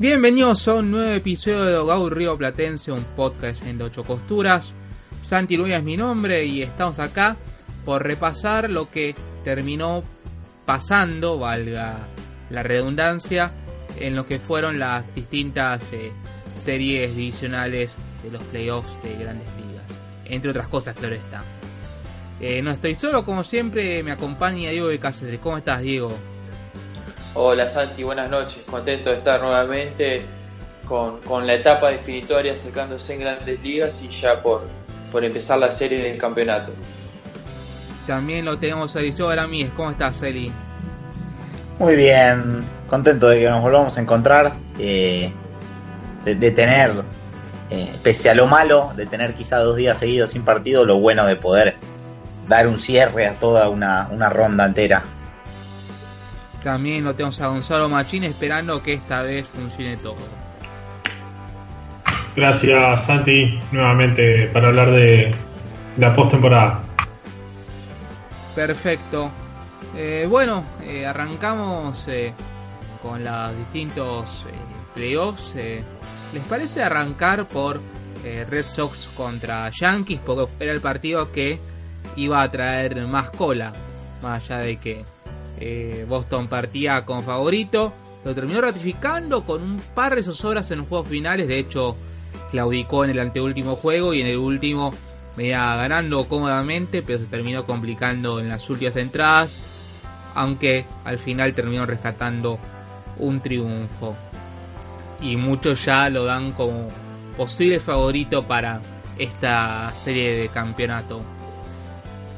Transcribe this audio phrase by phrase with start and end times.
[0.00, 4.72] Bienvenidos a un nuevo episodio de Dogout Río Platense, un podcast en de ocho costuras.
[5.22, 7.36] Santi Luis es mi nombre y estamos acá
[7.84, 10.02] por repasar lo que terminó
[10.64, 12.08] pasando, valga
[12.48, 13.52] la redundancia,
[13.98, 16.12] en lo que fueron las distintas eh,
[16.54, 17.90] series divisionales
[18.22, 19.84] de los playoffs de grandes ligas.
[20.24, 21.44] Entre otras cosas, claro está.
[22.40, 25.40] Eh, no estoy solo, como siempre, me acompaña Diego de Cáceres.
[25.40, 26.16] ¿Cómo estás, Diego?
[27.34, 28.62] Hola Santi, buenas noches.
[28.68, 30.22] Contento de estar nuevamente
[30.84, 34.62] con, con, la etapa definitoria acercándose en grandes ligas y ya por,
[35.12, 36.72] por empezar la serie del campeonato.
[38.04, 39.70] También lo tenemos a Eliseo Aramis.
[39.76, 40.50] ¿Cómo estás, Eli?
[41.78, 45.32] Muy bien, contento de que nos volvamos a encontrar, eh,
[46.24, 46.90] de, de, tener,
[47.70, 51.24] eh, pese a lo malo, de tener quizá dos días seguidos sin partido, lo bueno
[51.26, 51.76] de poder
[52.48, 55.04] dar un cierre a toda una, una ronda entera.
[56.62, 60.16] También lo tenemos a Gonzalo Machín esperando que esta vez funcione todo.
[62.36, 65.34] Gracias Santi, nuevamente para hablar de
[65.96, 66.80] la postemporada.
[68.54, 69.30] Perfecto.
[69.96, 72.32] Eh, bueno, eh, arrancamos eh,
[73.02, 74.46] con los distintos
[74.94, 75.54] playoffs.
[75.54, 77.80] ¿Les parece arrancar por
[78.22, 80.20] Red Sox contra Yankees?
[80.24, 81.58] Porque era el partido que
[82.16, 83.72] iba a traer más cola.
[84.22, 85.04] Más allá de que
[85.60, 87.92] eh, Boston partía como favorito.
[88.24, 91.48] Lo terminó ratificando con un par de zozobras en los juegos finales.
[91.48, 91.96] De hecho,
[92.50, 94.92] claudicó en el anteúltimo juego y en el último
[95.36, 99.54] venía ganando cómodamente, pero se terminó complicando en las últimas entradas.
[100.34, 102.58] Aunque al final terminó rescatando
[103.18, 104.16] un triunfo.
[105.20, 106.88] Y muchos ya lo dan como
[107.36, 108.80] posible favorito para
[109.18, 111.20] esta serie de campeonato.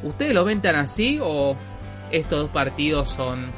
[0.03, 1.57] ¿Ustedes lo ven tan así o
[2.13, 3.51] estos dos partidos son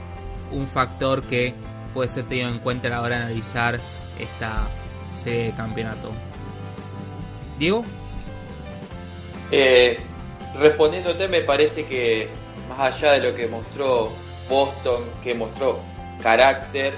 [0.51, 1.55] un factor que
[1.93, 3.81] puede ser tenido en cuenta a la hora de analizar
[4.19, 4.69] esta
[5.23, 6.11] serie de campeonato.
[7.59, 7.85] Diego?
[9.51, 9.99] Eh,
[10.59, 12.29] respondiéndote, me parece que
[12.69, 14.13] más allá de lo que mostró
[14.49, 15.81] Boston, que mostró
[16.23, 16.95] carácter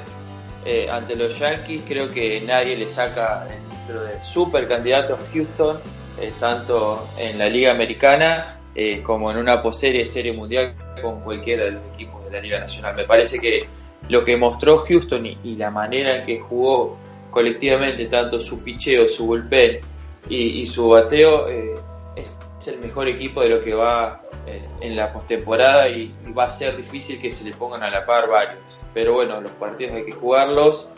[0.64, 5.18] eh, ante los Yankees, creo que nadie le saca el título de super candidato a
[5.32, 5.80] Houston,
[6.20, 11.64] eh, tanto en la Liga Americana eh, como en una poserie serie mundial con cualquiera
[11.64, 12.94] de los equipos de la Liga Nacional.
[12.94, 13.66] Me parece que
[14.08, 16.98] lo que mostró Houston y, y la manera en que jugó
[17.30, 19.80] colectivamente tanto su picheo, su bullpen
[20.28, 21.74] y, y su bateo eh,
[22.16, 26.50] es, el mejor equipo de lo que va eh, en la postemporada y, va a
[26.50, 28.80] ser difícil que se le pongan a la par varios.
[28.92, 30.90] Pero bueno, los partidos hay que jugarlos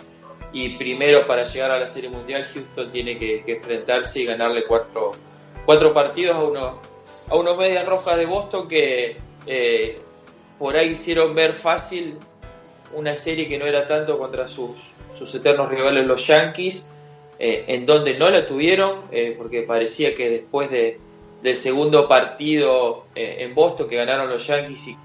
[0.53, 5.13] y primero para llegar a la Serie Mundial Houston tiene que, enfrentarse y ganarle cuatro,
[5.67, 6.73] cuatro partidos a unos
[7.31, 9.17] a unos medias rojas de Boston que
[9.47, 9.99] eh,
[10.59, 12.17] por ahí hicieron ver fácil
[12.95, 14.71] una serie que no era tanto contra sus,
[15.17, 16.91] sus eternos rivales los Yankees,
[17.39, 20.99] eh, en donde no la tuvieron, eh, porque parecía que después de,
[21.43, 24.97] del segundo partido en Boston que ganaron los Yankees y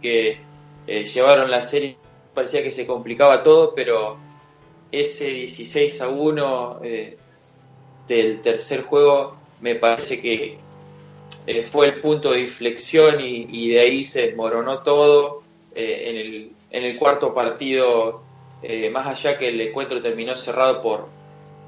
[0.00, 0.40] que
[0.86, 1.96] llevaron la serie,
[2.34, 4.18] parecía que se complicaba todo, pero
[4.92, 7.16] ese 16 a 1 eh,
[8.06, 10.58] del tercer juego me parece que
[11.46, 15.42] eh, fue el punto de inflexión y, de ahí se desmoronó todo.
[15.74, 18.22] Eh, en, el, en, el, cuarto partido,
[18.62, 21.08] eh, más allá que el encuentro terminó cerrado por,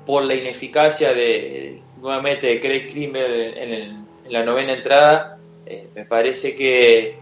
[0.05, 3.83] por la ineficacia de nuevamente de Craig Krimmer en, el,
[4.25, 5.39] en la novena entrada,
[5.95, 7.21] me parece que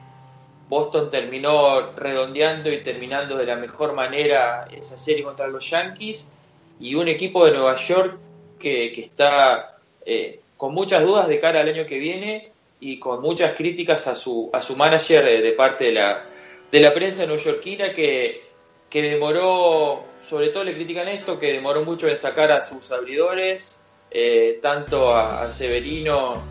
[0.69, 6.33] Boston terminó redondeando y terminando de la mejor manera esa serie contra los Yankees
[6.79, 8.19] y un equipo de Nueva York
[8.59, 12.51] que, que está eh, con muchas dudas de cara al año que viene
[12.81, 16.27] y con muchas críticas a su, a su manager de, parte de la,
[16.71, 18.43] de la prensa neoyorquina que,
[18.91, 23.81] que demoró, sobre todo le critican esto, que demoró mucho en sacar a sus abridores,
[24.11, 26.43] eh, tanto a, Severino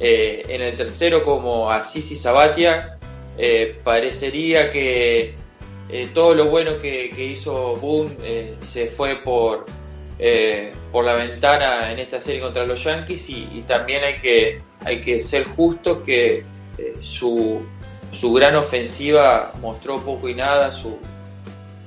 [0.00, 2.98] eh, en el tercero como a Sisi Sabatia.
[3.38, 5.34] Eh, parecería que
[5.88, 9.66] eh, todo lo bueno que, hizo Boone se fue por,
[10.18, 15.00] eh, por la ventana en esta serie contra los Yankees y, también hay que, hay
[15.00, 16.44] que ser justos que
[17.00, 17.60] su,
[18.12, 20.98] su gran ofensiva mostró poco y nada, su,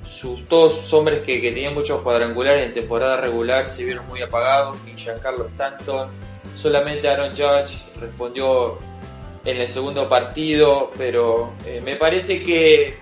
[0.07, 4.22] sus, todos sus hombres que, que, tenían muchos cuadrangulares en temporada regular se vieron muy
[4.22, 6.10] apagados, ni Giancarlo Stanton,
[6.56, 8.80] solamente Aaron Judge respondió
[9.45, 12.98] en el segundo partido, pero eh, me parece que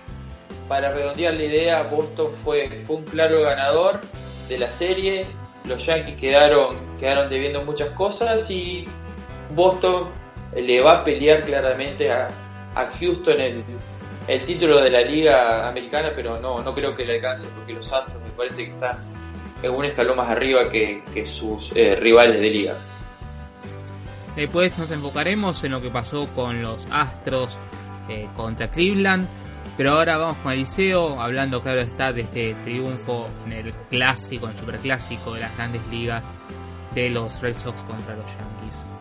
[0.67, 4.01] para redondear la idea, Boston fue, fue un claro ganador
[4.47, 5.25] de la serie,
[5.65, 8.85] los Yankees quedaron, quedaron debiendo muchas cosas y
[9.55, 10.09] Boston
[10.55, 12.29] le va a pelear claramente a,
[12.75, 13.63] a Houston el,
[14.27, 17.91] el título de la liga americana, pero no, no creo que le alcance porque los
[17.91, 18.97] Astros me parece que están
[19.61, 22.75] en un escalón más arriba que, que sus eh, rivales de liga.
[24.35, 27.57] Después nos enfocaremos en lo que pasó con los Astros
[28.09, 29.27] eh, contra Cleveland.
[29.75, 34.51] Pero ahora vamos con Eliseo, hablando claro está de este triunfo en el clásico, en
[34.51, 36.23] el superclásico de las grandes ligas
[36.93, 38.93] de los Red Sox contra los Yankees.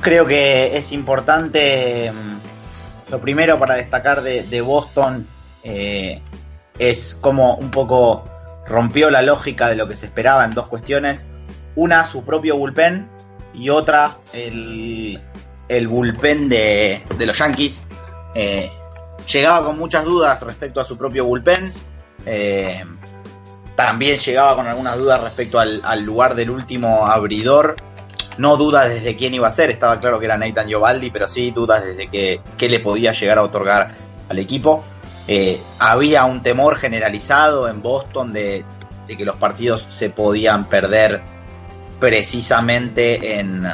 [0.00, 5.26] Creo que es importante, mm, lo primero para destacar de, Boston
[5.64, 6.20] eh,
[6.78, 8.24] es como un poco
[8.66, 11.26] rompió la lógica de lo que se esperaba en dos cuestiones.
[11.74, 13.08] Una, su propio bullpen
[13.54, 15.20] y otra, el,
[15.68, 17.84] el bullpen de, de los Yankees.
[18.34, 18.70] Eh,
[19.30, 21.72] llegaba con muchas dudas respecto a su propio bullpen.
[22.26, 22.84] Eh,
[23.76, 27.76] también llegaba con algunas dudas respecto al, lugar del último abridor.
[28.38, 31.50] No dudas desde quién iba a ser, estaba claro que era Nathan Giovaldi, pero sí
[31.50, 33.90] dudas desde que, le podía llegar a otorgar
[34.28, 34.82] al equipo.
[35.28, 38.64] Eh, había un temor generalizado en Boston de,
[39.06, 41.20] que los partidos se podían perder
[42.00, 43.66] precisamente en,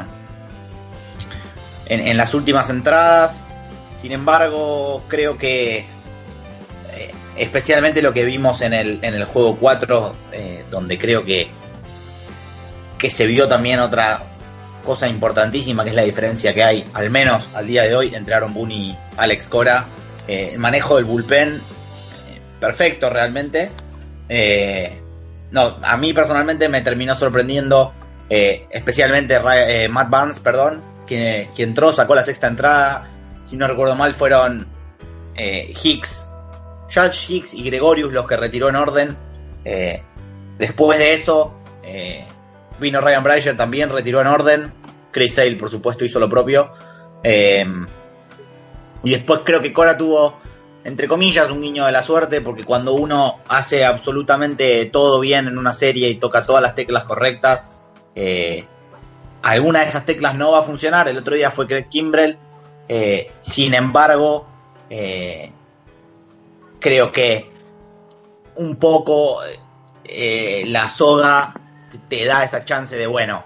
[1.86, 3.44] en, en las últimas entradas.
[3.98, 10.16] Sin embargo, creo que eh, especialmente lo que vimos en el, en el juego 4,
[10.32, 11.48] eh, donde creo que,
[12.96, 14.22] que se vio también otra
[14.84, 18.36] cosa importantísima, que es la diferencia que hay, al menos al día de hoy, entre
[18.36, 19.86] Aaron Boone y Alex Cora.
[20.28, 21.60] Eh, el manejo del bullpen,
[22.60, 23.70] perfecto realmente.
[25.50, 27.92] No, a mí personalmente me terminó sorprendiendo,
[28.28, 29.40] especialmente
[29.88, 33.08] Matt Barnes, perdón, que, que entró, sacó la sexta entrada
[33.48, 34.66] si no recuerdo mal, fueron
[35.34, 36.28] eh, Hicks,
[36.94, 39.16] Judge Hicks y Gregorius los que retiró en orden.
[39.64, 40.02] Eh,
[40.58, 42.26] después de eso, eh,
[42.78, 44.72] vino Ryan Brasher también, retiró en orden.
[45.12, 46.70] Chris Sale, por supuesto, hizo lo propio.
[47.24, 50.38] y después creo que Cora tuvo,
[50.84, 55.56] entre comillas, un guiño de la suerte, porque cuando uno hace absolutamente todo bien en
[55.56, 57.66] una serie y toca todas las teclas correctas,
[59.42, 61.08] alguna de esas teclas no va a funcionar.
[61.08, 62.38] El otro día fue Craig Kimbrell
[62.88, 64.46] eh, sin embargo,
[64.88, 65.52] eh,
[66.80, 67.50] creo que
[68.56, 69.40] un poco
[70.04, 71.54] eh, la soga
[72.08, 73.44] te da esa chance de, bueno,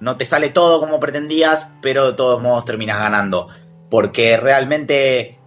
[0.00, 3.48] no te sale todo como pretendías, pero de todos modos terminas ganando.
[3.90, 5.38] Porque realmente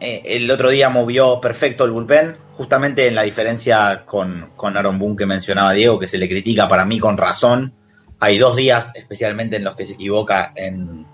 [0.00, 5.16] el otro día movió perfecto el bullpen, justamente en la diferencia con, con Aaron Boone
[5.16, 7.74] que mencionaba Diego, que se le critica para mí con razón.
[8.20, 11.06] Hay dos días especialmente en los que se equivoca en,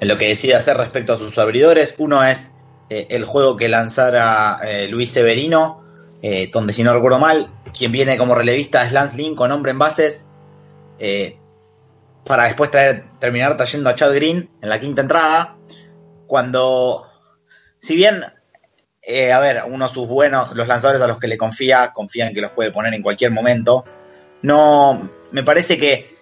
[0.00, 1.94] en lo que decide hacer respecto a sus abridores.
[1.98, 2.50] Uno es
[2.88, 5.82] eh, el juego que lanzara eh, Luis Severino,
[6.22, 9.72] eh, donde si no recuerdo mal, quien viene como relevista es Lance Lynn con hombre
[9.72, 10.26] en bases,
[12.24, 15.56] para después traer, terminar trayendo a Chad Green en la quinta entrada,
[16.26, 17.06] cuando,
[17.78, 21.92] si bien, a ver, uno de sus buenos, los lanzadores a los que le confía,
[21.92, 23.84] confían que los puede poner en cualquier momento,
[24.40, 26.15] no, me parece que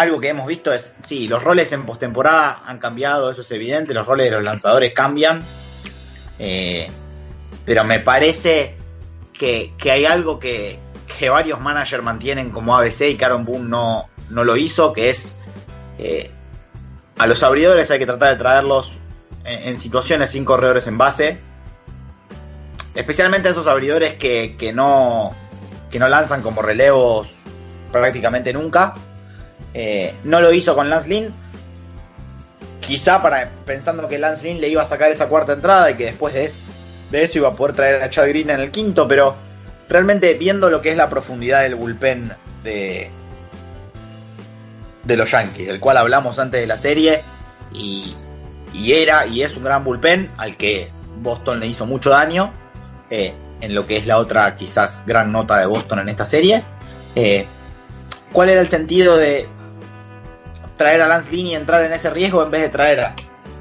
[0.00, 3.92] algo que hemos visto es, sí, los roles en postemporada han cambiado, eso es evidente,
[3.92, 5.44] los roles de los lanzadores cambian,
[6.38, 6.90] eh,
[7.66, 8.76] pero me parece
[9.32, 10.78] que, que hay algo que,
[11.18, 15.34] que, varios managers mantienen como ABC y Karen Boone no, no lo hizo, que es
[15.98, 16.30] eh,
[17.18, 18.98] a los abridores hay que tratar de traerlos
[19.44, 21.40] en, en, situaciones sin corredores en base,
[22.94, 25.32] especialmente a esos abridores que, que, no,
[25.90, 27.28] que no lanzan como relevos
[27.92, 28.94] prácticamente nunca.
[29.74, 31.34] Eh, no lo hizo con Lance Lynn.
[32.80, 36.06] Quizá para, pensando que Lance Lynn le iba a sacar esa cuarta entrada y que
[36.06, 36.58] después de eso,
[37.10, 39.36] de eso iba a poder traer a Chad Green en el quinto, pero
[39.88, 42.32] realmente viendo lo que es la profundidad del bullpen
[42.64, 43.10] de,
[45.04, 47.22] de los Yankees, del cual hablamos antes de la serie,
[47.72, 48.14] y,
[48.74, 52.52] y era y es un gran bullpen al que Boston le hizo mucho daño,
[53.10, 56.62] eh, en lo que es la otra quizás gran nota de Boston en esta serie.
[57.14, 57.46] Eh,
[58.32, 59.48] ¿Cuál era el sentido de,
[60.80, 63.12] traer a Lance Green y entrar en ese riesgo en vez de traer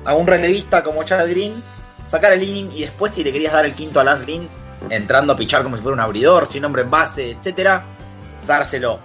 [0.05, 1.61] a, un relevista como Chad Green,
[2.07, 4.47] sacar el inning y después si le querías dar el quinto a Lance Green,
[4.89, 7.83] entrando a pichar como si fuera un abridor, sin hombre en base, etcétera,
[8.47, 9.01] dárselo.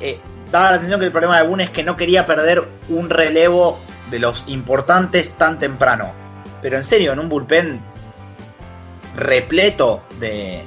[0.00, 0.18] Eh,
[0.50, 3.78] daba la atención que el problema de Boone es que no quería perder un relevo
[4.10, 6.14] de los importantes tan temprano.
[6.62, 7.82] Pero en serio, en un bullpen
[9.14, 10.62] repleto de,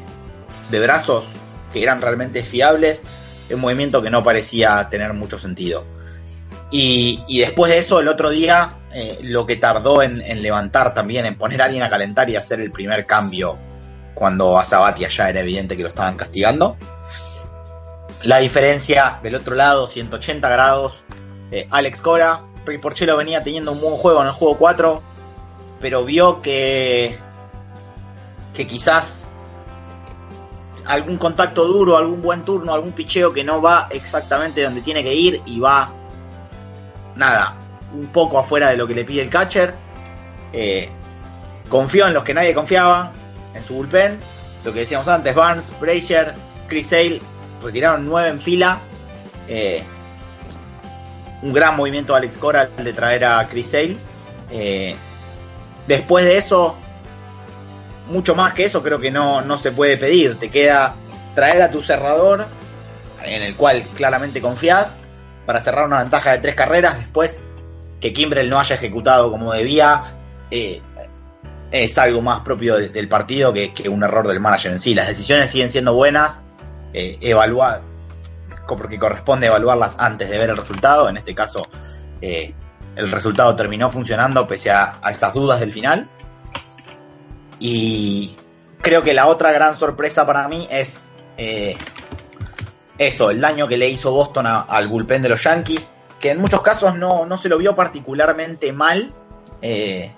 [0.70, 1.26] de brazos
[1.74, 3.02] que eran realmente fiables,
[3.52, 5.84] un movimiento que no parecía tener mucho sentido.
[6.70, 11.26] Y, después de eso, el otro día, eh, lo que tardó en, en, levantar también,
[11.26, 13.58] en poner a alguien a calentar y hacer el primer cambio
[14.14, 16.78] cuando a Sabatia ya era evidente que lo estaban castigando.
[18.24, 21.04] La diferencia del otro lado, 180 grados.
[21.52, 25.02] Eh, Alex Cora, Rick Porcello venía teniendo un buen juego en el juego 4,
[25.80, 27.18] pero vio que,
[28.54, 29.28] que quizás
[30.86, 35.14] algún contacto duro, algún buen turno, algún picheo que no va exactamente donde tiene que
[35.14, 35.94] ir y va,
[37.22, 37.56] nada,
[37.94, 39.74] un poco afuera de lo que le pide el catcher.
[40.52, 40.90] Eh,
[41.70, 43.14] confió en los que nadie confiaba,
[43.54, 44.20] en su bullpen.
[44.66, 46.34] Lo que decíamos antes, Barnes, Brazier,
[46.68, 47.22] Chris Sale
[47.64, 48.80] retiraron nueve en fila.
[49.48, 49.84] Eh,
[51.42, 53.98] un gran movimiento de Alex Cora de traer a Chris Sale.
[54.52, 54.96] Eh,
[55.88, 56.76] después de eso,
[58.10, 60.38] mucho más que eso creo que no, no se puede pedir.
[60.38, 60.96] Te queda
[61.36, 62.48] traer a tu cerrador,
[63.24, 65.01] en el cual claramente confías,
[65.46, 66.98] para cerrar una ventaja de tres carreras.
[66.98, 67.40] Después
[68.00, 70.04] que Kimbrel no haya ejecutado como debía,
[70.50, 70.82] eh,
[71.72, 74.94] es algo más propio de, del partido que, que, un error del manager en sí.
[74.94, 76.42] Las decisiones siguen siendo buenas,
[76.94, 77.82] eh, evaluar,
[78.68, 81.10] porque corresponde evaluarlas antes de ver el resultado.
[81.10, 81.68] En este caso,
[82.22, 82.54] eh,
[82.96, 86.10] el resultado terminó funcionando pese a, a esas dudas del final.
[87.60, 88.36] Y
[88.82, 91.78] creo que la otra gran sorpresa para mí es eh,
[93.08, 96.62] eso, el daño que le hizo Boston al bullpen de los Yankees, que en muchos
[96.62, 99.14] casos no, no se lo vio particularmente mal,
[99.62, 100.12] eh,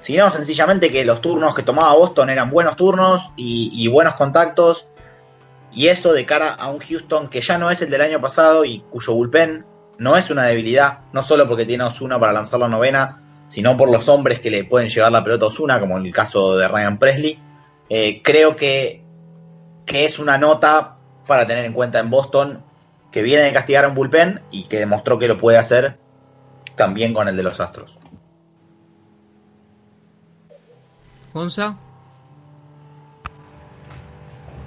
[0.00, 4.86] sino sencillamente que los turnos que tomaba Boston eran buenos turnos y, y, buenos contactos,
[5.72, 8.64] y eso de cara a un Houston que ya no es el del año pasado
[8.64, 9.66] y cuyo bullpen
[9.98, 13.76] no es una debilidad, no solo porque tiene a Osuna para lanzar la novena, sino
[13.76, 16.56] por los hombres que le pueden llevar la pelota a Osuna, como en el caso
[16.56, 17.38] de Ryan Presley.
[17.88, 19.04] Eh, creo que,
[19.84, 20.95] que, es una nota
[21.26, 22.62] para tener en cuenta en Boston,
[23.10, 25.98] que viene de castigar a un bullpen y que demostró que lo puede hacer
[26.76, 27.98] también con el de los Astros.
[31.32, 31.76] Gonza.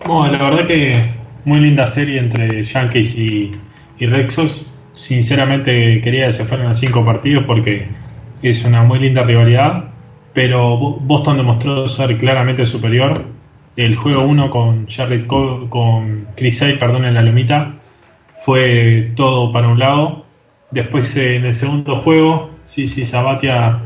[0.05, 1.13] Bueno, la verdad que
[1.45, 3.51] muy linda serie entre Yankees y,
[3.97, 4.65] y Red Sox.
[4.93, 7.87] Sinceramente quería que se fueran a cinco partidos porque
[8.41, 9.85] es una muy linda rivalidad,
[10.33, 13.25] pero Boston demostró ser claramente superior.
[13.79, 14.87] El juego 1 con
[15.25, 17.75] Cole, con Chris Sale, perdón, en la lomita,
[18.43, 20.25] fue todo para un lado.
[20.69, 23.79] Después en el segundo juego, sí, sí, Sabatia,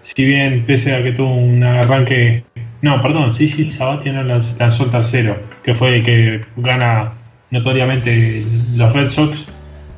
[0.00, 2.44] si bien pese a que tuvo un arranque,
[2.82, 7.14] no, perdón, sí, sí, Sabatia no lanzó el tercero, que fue el que gana
[7.50, 8.44] notoriamente
[8.76, 9.46] los Red Sox,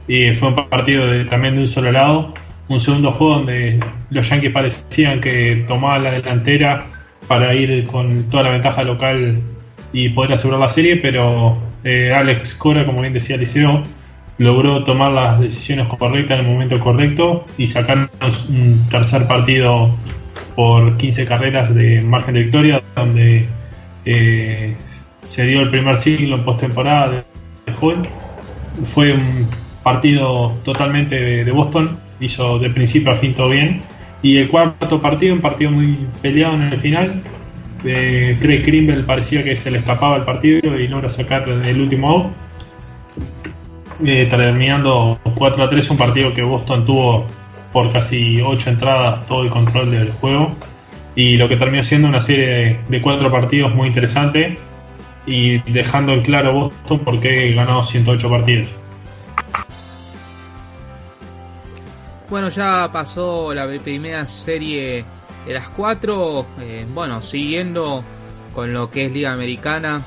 [0.06, 2.34] y fue un partido de, también de un solo lado
[2.68, 3.80] un segundo juego donde
[4.10, 6.84] los Yankees parecían que tomaban la delantera
[7.30, 9.38] para ir con toda la ventaja local
[9.92, 13.84] y poder asegurar la serie, pero eh, Alex Cora, como bien decía Liceo,
[14.38, 19.94] logró tomar las decisiones correctas en el momento correcto y sacarnos un tercer partido
[20.56, 23.46] por 15 carreras de margen de victoria, donde
[24.04, 24.74] eh,
[25.22, 27.10] se dio el primer siglo en postemporada
[27.64, 28.08] de Hall.
[28.92, 29.46] Fue un
[29.84, 33.82] partido totalmente de Boston, hizo de principio a fin todo bien.
[34.22, 37.22] Y el cuarto partido, un partido muy peleado en el final.
[37.84, 42.10] Eh, Craig Krimble parecía que se le escapaba el partido y logra sacar el último
[42.10, 42.26] out.
[44.04, 47.26] Eh, terminando 4 a 3, un partido que Boston tuvo
[47.72, 50.50] por casi 8 entradas todo el control del juego.
[51.14, 54.58] Y lo que terminó siendo una serie de, de cuatro partidos muy interesante
[55.26, 58.68] y dejando en claro Boston por qué ganó 108 partidos.
[62.30, 65.04] Bueno, ya pasó la primera serie
[65.44, 66.46] de las cuatro.
[66.60, 68.04] Eh, bueno, siguiendo
[68.54, 70.00] con lo que es Liga Americana,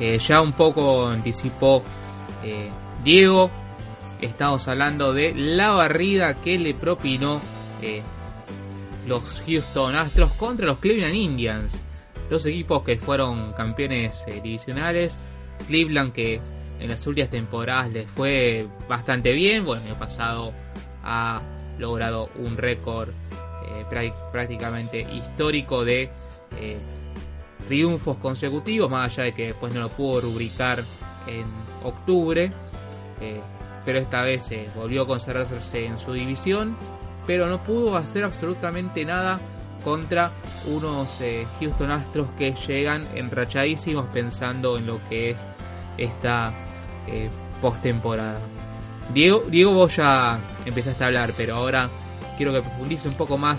[0.00, 1.82] eh, ya un poco anticipó
[2.42, 2.70] eh,
[3.04, 3.50] Diego.
[4.22, 7.42] Estamos hablando de la barrida que le propinó
[9.06, 11.74] los Houston Astros contra los Cleveland Indians.
[12.30, 15.14] Dos equipos que fueron campeones divisionales.
[15.66, 16.40] Cleveland que
[16.78, 19.66] en las últimas temporadas les fue bastante bien.
[19.66, 20.54] Bueno, el pasado
[21.04, 21.42] ha
[21.78, 26.10] logrado un récord eh, prácticamente histórico de
[26.56, 26.78] eh,
[27.68, 30.82] triunfos consecutivos, más allá de que después no lo pudo rubricar
[31.26, 31.44] en
[31.84, 32.50] octubre,
[33.20, 33.40] eh,
[33.84, 36.76] pero esta vez volvió a conservarse en su división,
[37.26, 39.38] pero no pudo hacer absolutamente nada
[39.84, 40.32] contra
[40.66, 41.18] unos
[41.60, 45.38] Houston Astros que llegan enrachadísimos pensando en lo que es
[45.96, 46.52] esta
[47.62, 48.40] postemporada.
[49.12, 51.90] Diego, Diego, vos ya empezaste a hablar, pero ahora
[52.36, 53.58] quiero que profundice un poco más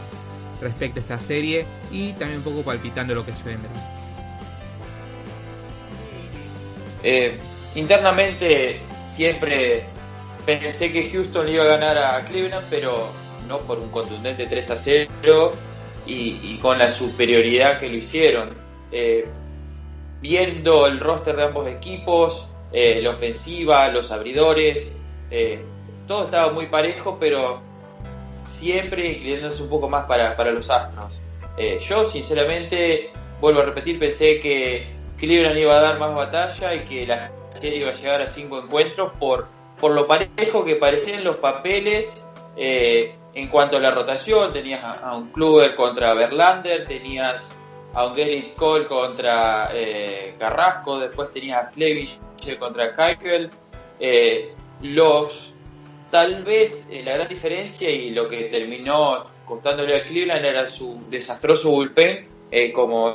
[0.62, 3.70] respecto a esta serie y también un poco palpitando lo que se vendrá.
[7.04, 7.38] Eh,
[7.76, 9.86] internamente siempre
[10.46, 13.10] pensé que Houston iba a ganar a Cleveland, pero
[13.48, 15.54] no por un contundente 3 a 0
[16.06, 18.56] y, con la superioridad que lo hicieron.
[18.92, 19.26] Eh,
[20.22, 24.94] viendo el roster de ambos equipos, eh, la ofensiva, los abridores,
[26.08, 27.62] todo estaba muy parejo, pero
[28.44, 31.22] siempre inclinándose un poco más para, para los Astros.
[31.82, 37.06] yo, sinceramente, vuelvo a repetir, pensé que Cleveland iba a dar más batalla y que
[37.06, 39.48] la serie iba a llegar a cinco encuentros por,
[39.80, 42.26] por lo parejo que parecían los papeles
[42.58, 44.52] eh, en cuanto a la rotación.
[44.52, 47.54] Tenías a, un Kluber contra Verlander, tenías
[47.94, 52.20] a un Gerrit Cole contra eh, Carrasco, después tenías a Clevich
[52.58, 53.52] contra Keitel.
[54.00, 55.54] Eh, los
[56.10, 61.72] tal vez la gran diferencia y lo que terminó costándole a Cleveland era su desastroso
[61.72, 62.28] bullpen
[62.74, 63.14] como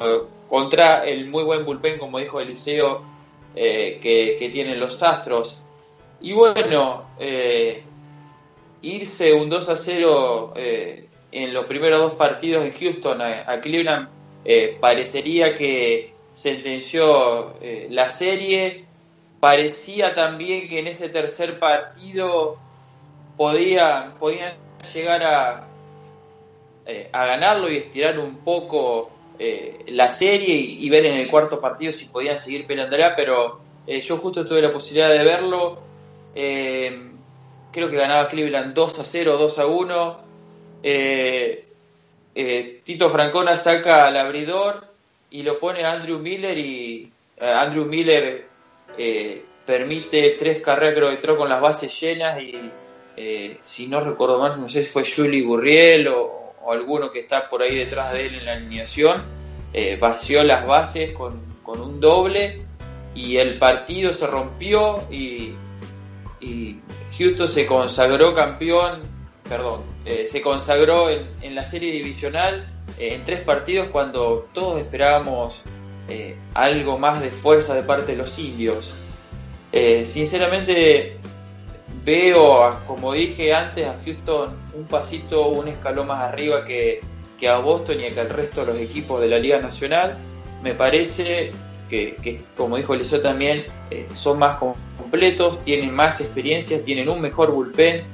[0.49, 3.17] contra el muy buen bullpen como dijo Eliseo
[3.59, 5.63] eh, que, tienen los Astros.
[6.21, 7.83] Y bueno, eh,
[8.83, 14.09] irse un 2 a 0 eh, en los primeros dos partidos en Houston a, Cleveland
[14.79, 17.55] parecería que sentenció
[17.89, 18.85] la serie.
[19.41, 22.57] Parecía también que en ese tercer partido
[23.37, 24.55] podían, podían
[24.95, 25.69] llegar a,
[27.13, 31.93] a ganarlo y estirar un poco eh, la serie y, ver en el cuarto partido
[31.93, 35.79] si podían seguir peleándola, pero eh, yo justo tuve la posibilidad de verlo.
[36.35, 37.11] Eh,
[37.71, 40.27] creo que ganaba Cleveland 2 a 0, 2 a 1.
[42.85, 44.87] Tito Francona saca al abridor
[45.31, 48.46] y lo pone a Andrew Miller y Andrew Miller
[49.65, 52.71] permite tres carreras creo que entró con las bases llenas y
[53.63, 57.63] si no recuerdo mal, no sé si fue Julie Gurriel o, alguno que está por
[57.63, 59.23] ahí detrás de él en la alineación,
[59.73, 62.65] eh, vació las bases con, un doble
[63.15, 65.55] y el partido se rompió y,
[67.19, 69.03] Houston se consagró campeón,
[69.49, 72.67] perdón, eh, se consagró en, la serie divisional
[72.99, 75.63] eh, en tres partidos cuando todos esperábamos
[76.55, 78.97] algo más de fuerza de parte de los indios.
[80.05, 81.19] sinceramente
[82.07, 87.01] veo, como dije antes, a Houston un pasito, un escalón más arriba que,
[87.49, 90.17] a Boston y que al resto de los equipos de la Liga Nacional.
[90.63, 91.53] Me parece
[91.89, 97.51] que, como dijo Eliseo también, eh, son más completos, tienen más experiencia, tienen un mejor
[97.51, 98.05] bullpen.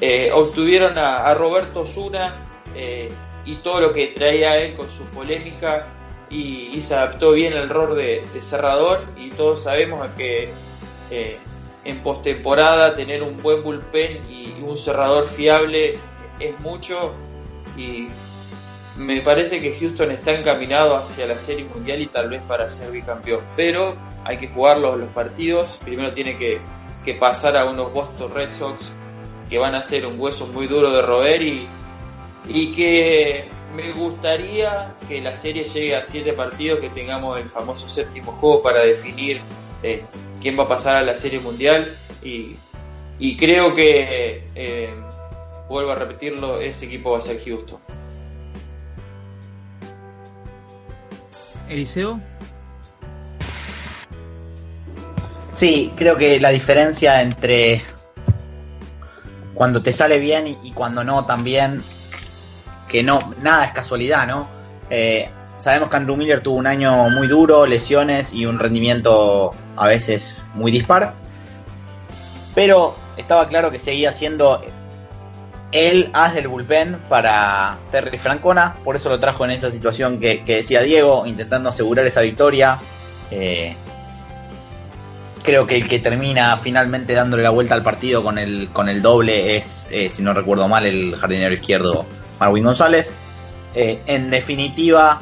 [0.00, 2.34] Eh, obtuvieron a, Roberto Zuna
[2.74, 3.10] eh,
[3.44, 5.86] y todo lo que traía él con su polémica
[6.30, 10.50] y, se adaptó bien al rol de, cerrador y todos sabemos que
[11.84, 15.98] en postemporada tener un buen bullpen y un cerrador fiable
[16.40, 17.14] es mucho
[17.76, 18.08] y
[18.96, 22.92] me parece que Houston está encaminado hacia la Serie Mundial y tal vez para ser
[22.92, 26.60] bicampeón, pero hay que jugar los, partidos, primero tiene que,
[27.18, 28.92] pasar a unos Boston Red Sox
[29.50, 31.66] que van a ser un hueso muy duro de roer y,
[32.48, 37.88] y que me gustaría que la serie llegue a siete partidos, que tengamos el famoso
[37.88, 39.40] séptimo juego para definir
[39.82, 40.02] eh,
[40.40, 42.56] quién va a pasar a la Serie Mundial y,
[43.36, 44.94] creo que, eh,
[45.68, 47.80] vuelvo a repetirlo, ese equipo va a ser Houston.
[51.68, 52.20] Eliseo.
[55.54, 57.82] Sí, creo que la diferencia entre
[59.54, 61.82] cuando te sale bien y, cuando no también,
[62.94, 64.48] que no, nada es casualidad, ¿no?
[64.88, 65.28] Eh,
[65.58, 70.44] sabemos que Andrew Miller tuvo un año muy duro, lesiones y un rendimiento a veces
[70.54, 71.14] muy dispar
[72.54, 74.64] pero estaba claro que seguía siendo
[75.72, 80.42] el as del bullpen para Terry Francona, por eso lo trajo en esa situación que,
[80.46, 82.78] decía Diego, intentando asegurar esa victoria.
[83.32, 83.74] Eh,
[85.42, 89.02] creo que el que termina finalmente dándole la vuelta al partido con el, con el
[89.02, 92.06] doble es, eh, si no recuerdo mal, el jardinero izquierdo
[92.38, 93.12] Marwin González.
[93.74, 95.20] Eh, en definitiva,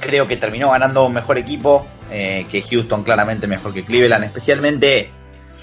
[0.00, 1.86] creo que terminó ganando mejor equipo.
[2.14, 5.10] Eh, que Houston claramente mejor que Cleveland, especialmente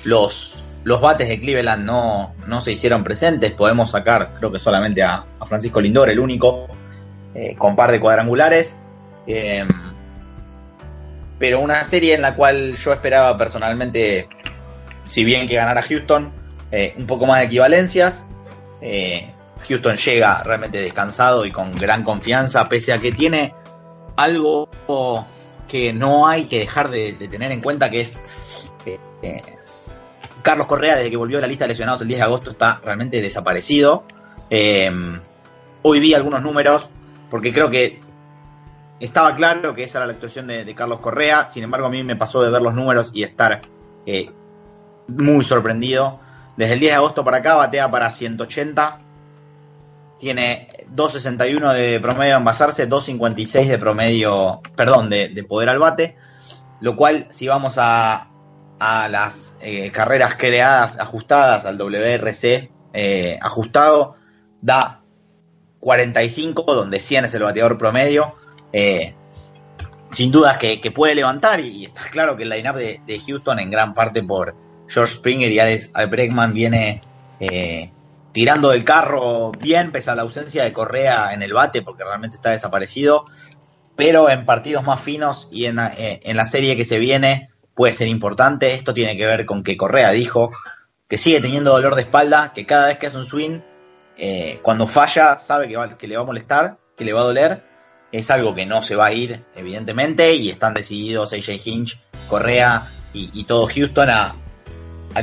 [0.03, 5.03] los, los bates de Cleveland no, no se hicieron presentes, podemos sacar creo que solamente
[5.03, 6.67] a, Francisco Lindor, el único,
[7.35, 8.75] eh, con par de cuadrangulares.
[9.27, 9.63] Eh,
[11.37, 14.27] pero una serie en la cual yo esperaba personalmente,
[15.03, 16.31] si bien que ganara Houston,
[16.97, 18.25] un poco más de equivalencias.
[19.67, 23.53] Houston llega realmente descansado y con gran confianza, pese a que tiene
[24.15, 24.69] algo
[25.67, 28.23] que no hay que dejar de, tener en cuenta que es
[28.85, 29.41] eh, eh,
[30.41, 32.81] Carlos Correa desde que volvió a la lista de lesionados el 10 de agosto está
[32.83, 34.03] realmente desaparecido.
[34.49, 34.91] Eh,
[35.81, 36.89] hoy vi algunos números
[37.29, 38.01] porque creo que
[38.99, 42.15] estaba claro que esa era la actuación de, Carlos Correa, sin embargo a mí me
[42.15, 43.61] pasó de ver los números y estar
[44.05, 44.31] eh,
[45.07, 46.19] muy sorprendido.
[46.59, 48.99] Desde el 10 de agosto para acá batea para 180,
[50.19, 56.17] tiene 2.61 de promedio en basarse, 2.56 de promedio, perdón, de, poder al bate,
[56.81, 58.27] lo cual si vamos a,
[58.77, 64.15] a las eh, carreras creadas, ajustadas al WRC eh, ajustado,
[64.61, 65.01] da
[65.79, 68.35] 45, donde 100 es el bateador promedio.
[68.73, 69.15] Eh,
[70.11, 73.93] sin dudas que, puede levantar y, está claro que el line-up de, Houston en gran
[73.93, 77.01] parte por George Springer y Alex Bregman viene
[77.39, 77.91] eh,
[78.33, 82.35] tirando del carro bien pese a la ausencia de Correa en el bate porque realmente
[82.35, 83.25] está desaparecido
[83.95, 87.93] pero en partidos más finos y en, eh, en la serie que se viene puede
[87.93, 90.51] ser importante esto tiene que ver con que Correa dijo
[91.07, 93.61] que sigue teniendo dolor de espalda que cada vez que hace un swing
[94.21, 97.63] eh, cuando falla sabe que, le va a molestar, que le va a doler.
[98.11, 102.91] Es algo que no se va a ir, evidentemente, y están decididos AJ Hinch, Correa
[103.13, 104.35] y, todo Houston a,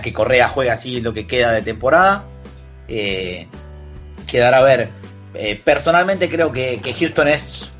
[0.02, 2.24] que Correa juegue así lo que queda de temporada.
[2.88, 3.48] Eh,
[4.26, 4.90] quedará a ver.
[5.34, 7.70] Eh, personalmente creo que, Houston es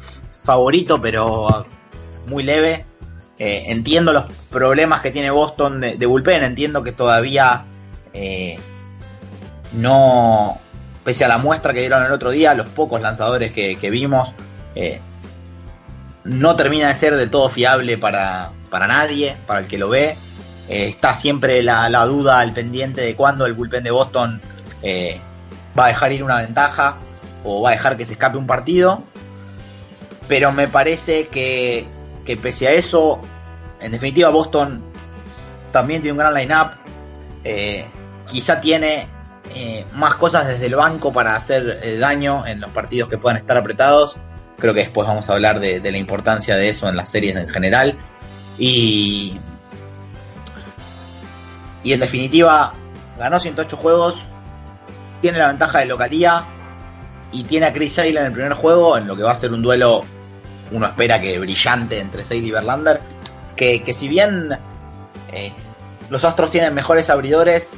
[0.43, 1.67] favorito, pero
[2.29, 2.85] muy leve.
[3.39, 7.65] entiendo los problemas que tiene Boston de, de bullpen, entiendo que todavía
[9.73, 10.61] no,
[11.07, 14.35] pese a la muestra que dieron el otro día, los pocos lanzadores que, vimos,
[14.75, 15.01] eh,
[16.25, 20.17] no termina de ser del todo fiable para, nadie, para el que lo ve.
[20.69, 24.41] Eh, está siempre la, duda al pendiente de cuándo el bullpen de Boston
[24.83, 25.21] eh,
[25.79, 26.99] va a dejar ir una ventaja
[27.45, 29.03] o va a dejar que se escape un partido.
[30.29, 31.87] Pero me parece que,
[32.25, 33.21] que pese a eso,
[33.81, 34.83] en definitiva Boston
[35.71, 36.71] también tiene un gran line-up.
[38.27, 39.09] quizá tiene
[39.55, 43.39] eh, más cosas desde el banco para hacer eh, daño en los partidos que puedan
[43.39, 44.17] estar apretados.
[44.59, 47.49] Creo que después vamos a hablar de, la importancia de eso en las series en
[47.49, 47.97] general.
[48.59, 49.39] Y,
[51.87, 52.75] y en definitiva,
[53.17, 54.25] ganó 108 juegos,
[55.21, 56.45] tiene la ventaja de localía
[57.31, 59.53] y tiene a Chris Sale en el primer juego, en lo que va a ser
[59.53, 60.03] un duelo,
[60.73, 63.01] uno espera que brillante entre Sale y Verlander.
[63.55, 64.59] Que, si bien
[65.33, 65.53] eh,
[66.11, 67.71] los Astros tienen mejores abridores,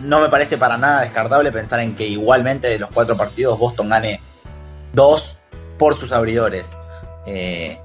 [0.00, 3.90] no me parece para nada descartable pensar en que igualmente de los cuatro partidos Boston
[3.90, 4.22] gane
[4.94, 5.36] dos
[5.78, 6.72] por sus abridores.
[7.26, 7.78] Eh,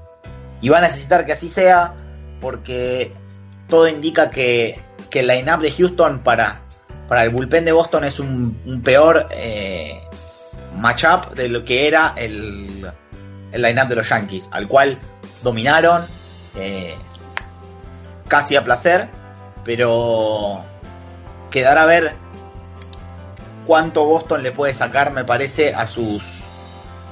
[0.62, 1.92] y va a necesitar que así sea
[2.40, 3.12] porque
[3.70, 6.62] todo indica que, que el line-up de Houston para,
[7.08, 10.02] para el bullpen de Boston es un, peor eh,
[10.74, 12.90] matchup de lo que era el,
[13.52, 14.98] el line-up de los Yankees, al cual
[15.42, 16.04] dominaron
[16.56, 16.94] eh,
[18.28, 19.08] casi a placer,
[19.64, 20.64] pero
[21.50, 22.14] quedará a ver
[23.66, 26.44] cuánto Boston le puede sacar, me parece, a sus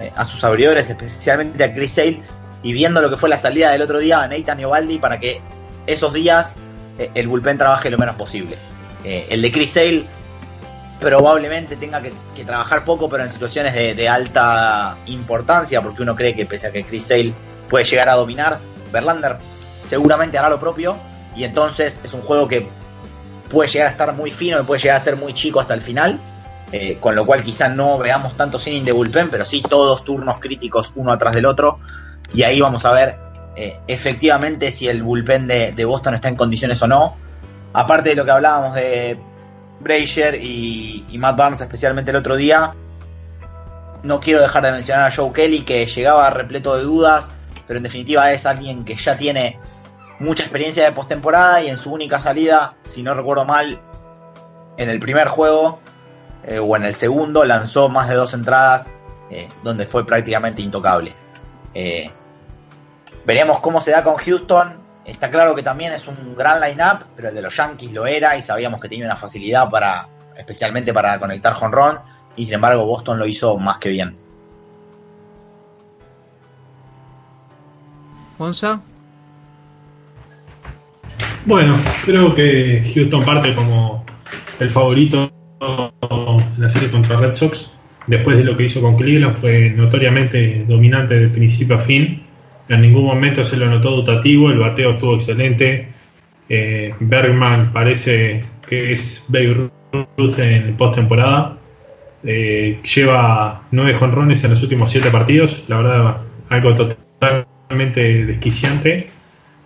[0.01, 2.23] eh, a sus abridores, especialmente a Chris Sale,
[2.63, 5.41] y viendo lo que fue la salida del otro día a Nathan Eovaldi para que
[5.89, 6.57] esos días
[6.99, 8.57] eh, el bullpen trabaje lo menos posible.
[9.05, 10.05] Eh, el de Chris Sale
[11.01, 16.47] probablemente tenga que, trabajar poco, pero en situaciones de, alta importancia, porque uno cree que
[16.47, 17.33] pese a que Chris Sale
[17.69, 18.59] puede llegar a dominar,
[18.93, 19.37] Verlander
[19.85, 20.97] seguramente hará lo propio,
[21.37, 22.69] y entonces es un juego que
[23.49, 25.81] puede llegar a estar muy fino y puede llegar a ser muy chico hasta el
[25.81, 26.21] final.
[26.71, 30.39] Eh, con lo cual quizá no veamos tanto inning de bullpen, pero sí todos turnos
[30.39, 31.79] críticos uno atrás del otro.
[32.35, 33.17] Y ahí vamos a ver
[33.61, 37.17] eh, efectivamente si el bullpen de, Boston está en condiciones o no.
[37.73, 39.19] Aparte de lo que hablábamos de
[39.81, 42.77] Brazier y, Matt Barnes, especialmente el otro día,
[44.05, 47.33] no quiero dejar de mencionar a Joe Kelly, que llegaba repleto de dudas,
[47.67, 49.59] pero en definitiva es alguien que ya tiene
[50.21, 53.81] mucha experiencia de postemporada y en su única salida, si no recuerdo mal,
[54.77, 55.81] en el primer juego
[56.45, 58.89] eh, o en el segundo lanzó más de dos entradas
[59.33, 61.13] eh, donde fue prácticamente intocable.
[63.29, 64.79] Veremos cómo se da con Houston.
[65.05, 68.39] Está claro que también es un gran line-up, pero el de los Yankees lo era
[68.39, 71.99] y sabíamos que tenía una facilidad para, especialmente para conectar Ron
[72.37, 74.17] y sin embargo Boston lo hizo más que bien.
[78.39, 78.81] Monza.
[81.45, 84.07] Bueno, creo que Houston parte como
[84.59, 87.71] el favorito en la serie contra Red Sox.
[88.07, 92.28] Después de lo que hizo con Cleveland, fue notoriamente dominante de principio a fin.
[92.69, 95.89] En ningún momento se lo notó dotativo, el bateo estuvo excelente.
[96.49, 99.71] Eh, Bergman parece que es Babe
[100.17, 101.57] Ruth en postemporada.
[102.23, 106.17] Eh, lleva nueve jonrones en los últimos siete partidos, la verdad,
[106.51, 109.11] algo totalmente desquiciante.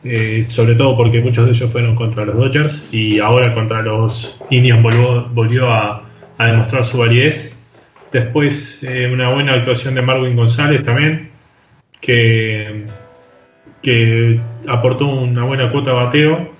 [0.05, 4.37] Eh, sobre todo porque muchos de ellos fueron contra los Dodgers y ahora contra los
[4.51, 6.03] Indians volvió, a,
[6.39, 7.55] demostrar su validez.
[8.13, 8.81] Después
[9.13, 11.32] una buena actuación de Marvin González también.
[12.03, 12.85] Que,
[13.81, 16.53] que aportó una buena cuota de bateo.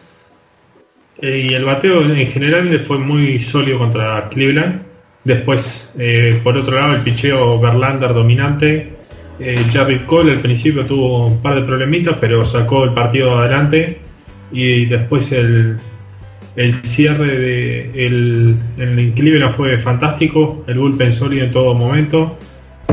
[1.21, 4.83] Eh, y el bateo en general fue muy sólido contra Cleveland.
[5.25, 8.93] Después, eh, por otro lado, el picheo Verlander dominante.
[9.39, 13.99] Eh, Cole al principio tuvo un par de problemitas, pero sacó el partido adelante.
[14.53, 15.77] Y después el,
[16.57, 20.65] el cierre de el, en Cleveland fue fantástico.
[20.67, 22.37] El bullpen sólido en todo momento.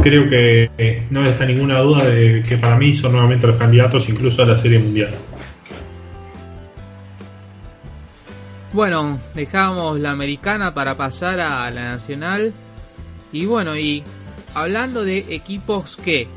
[0.01, 4.07] Creo que eh, no deja ninguna duda de que para mí son nuevamente los candidatos
[4.07, 5.13] incluso a la Serie Mundial.
[8.71, 12.53] Bueno, dejamos la americana para pasar a la nacional.
[13.31, 14.03] Y bueno, y
[14.53, 16.27] hablando de equipos que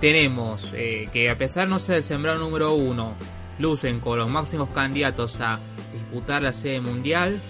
[0.00, 3.14] tenemos, eh, que a pesar no ser el sembrado número uno,
[3.58, 5.60] lucen con los máximos candidatos a
[5.92, 7.40] disputar la serie mundial,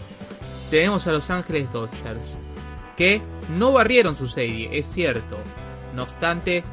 [0.71, 2.21] tenemos a Los Ángeles Dodgers,
[2.97, 5.39] que no barrieron su serie, es cierto.
[5.95, 6.65] No obstante,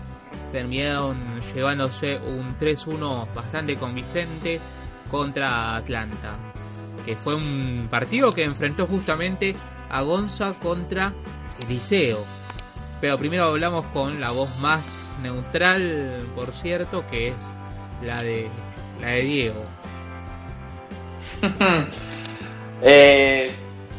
[0.52, 4.60] terminaron llevándose un 3-1 bastante convincente
[5.10, 6.52] contra Atlanta
[7.06, 9.56] que fue un partido que enfrentó justamente
[9.90, 11.14] a Gonza contra
[11.66, 12.24] Eliseo.
[13.00, 17.36] Pero primero hablamos con la voz más neutral, por cierto, que es
[18.04, 18.48] la de
[19.00, 19.66] la de Diego.
[22.84, 23.52] eh,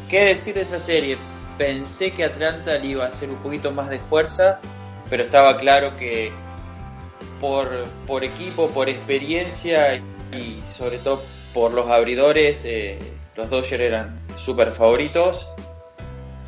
[0.09, 1.17] ¿Qué decir de esa serie?
[1.57, 4.59] Pensé que Atlanta le iba a hacer un poquito más de fuerza,
[5.09, 6.31] pero estaba claro que
[7.39, 9.95] por, por equipo, por experiencia
[10.31, 11.21] y sobre todo
[11.53, 12.97] por los abridores, eh,
[13.35, 15.47] los Dodgers eran súper favoritos.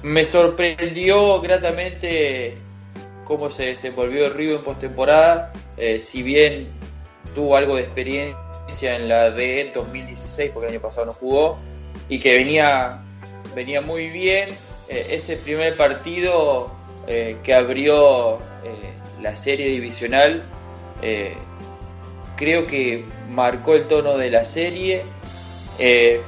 [0.01, 2.57] Me sorprendió gratamente
[3.23, 5.51] cómo se desenvolvió el Río en postemporada.
[5.77, 6.69] Eh, si bien
[7.33, 11.59] tuvo algo de experiencia en la de 2016, porque el año pasado no jugó,
[12.09, 13.03] y que venía,
[13.55, 14.49] venía muy bien,
[14.87, 16.71] eh, ese primer partido
[17.05, 18.39] que abrió
[19.21, 20.43] la serie divisional
[22.35, 25.03] creo que marcó el tono de la serie.
[25.79, 26.21] Eh,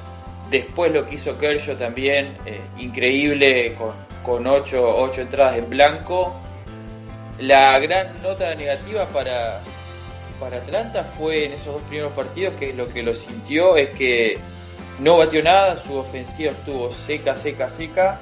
[0.49, 3.93] después lo que hizo Kershaw también, eh, increíble, con,
[4.23, 6.35] con ocho, entradas en blanco.
[7.39, 9.61] La gran nota negativa para,
[10.39, 14.39] para Atlanta fue en esos dos primeros partidos que lo que lo sintió es que
[14.99, 18.19] no batió nada, su ofensiva estuvo seca, seca, seca.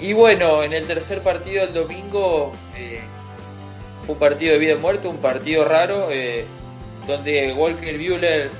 [0.00, 3.00] Y bueno, en el tercer partido del domingo eh,
[4.02, 6.08] fue un partido de vida y muerte, un partido raro
[7.06, 8.50] donde Walker Buehler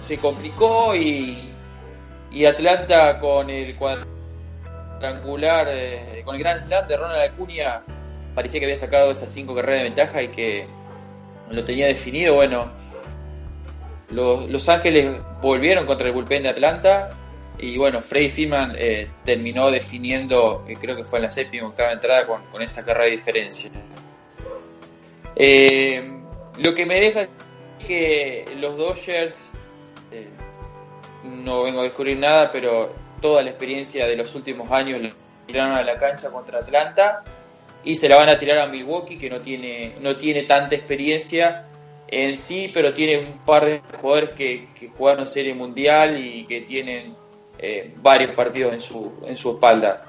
[0.00, 1.46] se complicó y,
[2.46, 7.82] Atlanta con el cuadrangular, eh, con el gran slam de Ronald Acuña,
[8.34, 10.66] parecía que había sacado esas cinco carreras de ventaja y que
[11.50, 12.34] lo tenía definido.
[12.34, 12.70] Bueno,
[14.08, 17.10] los, Ángeles volvieron contra el bullpen de Atlanta
[17.60, 21.70] y bueno, Freddy Freeman eh, terminó definiendo, eh, creo que fue en la séptima o
[21.70, 23.70] octava entrada con, con esa carrera de diferencia.
[26.58, 27.28] lo que me deja
[27.86, 29.48] que los Dodgers,
[30.10, 30.28] eh,
[31.44, 35.12] no vengo a descubrir nada, pero toda la experiencia de los últimos años la
[35.46, 37.24] tiraron a la cancha contra Atlanta
[37.84, 41.66] y se la van a tirar a Milwaukee, que no tiene, no tiene tanta experiencia
[42.08, 47.14] en sí, pero tiene un par de jugadores que jugaron Serie Mundial y que tienen
[47.62, 50.06] eh, varios partidos en su, en su espalda.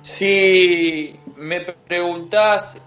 [0.00, 2.80] Si me preguntás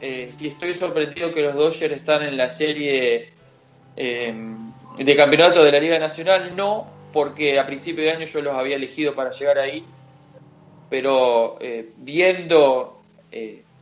[0.00, 3.32] eh, si estoy sorprendido que los Dodgers están en la serie
[3.96, 4.34] eh,
[4.96, 8.76] de campeonato de la Liga Nacional, no, porque a principio de año yo los había
[8.76, 9.84] elegido para llegar ahí,
[10.88, 11.58] pero
[11.96, 13.00] viendo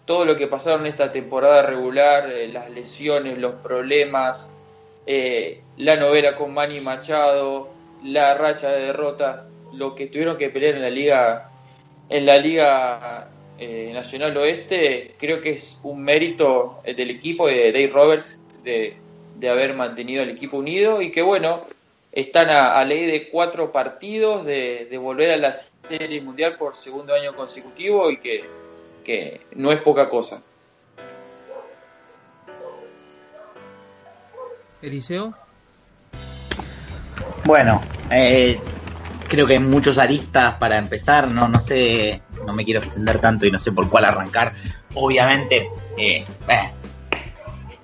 [0.06, 4.50] todo lo que pasaron esta temporada regular, las lesiones, los problemas,
[5.76, 7.75] la novela con Manny Machado,
[8.06, 11.50] la racha de derrotas, lo que tuvieron que pelear en la liga
[12.08, 17.72] en la liga eh, Nacional Oeste, creo que es un mérito eh, del equipo de
[17.72, 18.98] Dave Roberts de,
[19.48, 21.64] haber mantenido el equipo unido y que bueno,
[22.10, 27.34] están a, ley de cuatro partidos de, volver a la serie mundial por segundo año
[27.36, 28.44] consecutivo y que,
[29.04, 30.42] que no es poca cosa.
[34.82, 35.45] Eliseo.
[37.46, 37.80] Bueno,
[38.10, 38.58] eh,
[39.28, 43.46] creo que hay muchos aristas para empezar, no, no sé, no me quiero extender tanto
[43.46, 44.52] y no sé por cuál arrancar.
[44.94, 46.26] Obviamente, eh,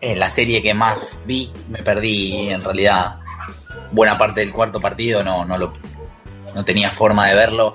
[0.00, 3.20] eh, la serie que más vi, me perdí en realidad
[3.92, 5.72] buena parte del cuarto partido, no, no, lo,
[6.56, 7.72] no tenía forma de verlo.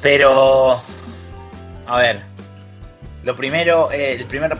[0.00, 0.80] Pero,
[1.86, 2.22] a ver,
[3.22, 4.56] lo primero, eh, el primer,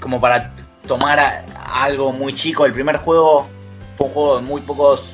[0.00, 0.54] como para
[0.86, 3.55] tomar algo muy chico, el primer juego
[3.96, 5.12] fue un juego de muy pocos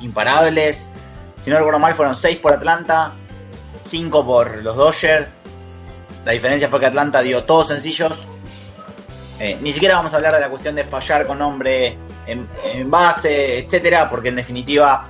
[0.00, 0.90] imparables,
[1.42, 3.12] si no recuerdo mal, fueron 6 por Atlanta,
[3.84, 5.26] 5 por los Dodgers.
[6.24, 8.26] La diferencia fue que Atlanta dio todos sencillos.
[9.38, 13.58] Eh, ni siquiera vamos a hablar de la cuestión de fallar con hombre en, base,
[13.58, 15.08] etcétera, porque en definitiva,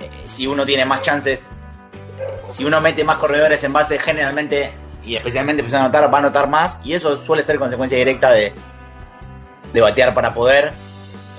[0.00, 1.50] eh, si uno tiene más chances,
[2.46, 4.72] si uno mete más corredores en base, generalmente
[5.04, 8.30] y especialmente empieza a anotar, va a anotar más, y eso suele ser consecuencia directa
[8.30, 8.52] de,
[9.72, 10.72] de batear para poder.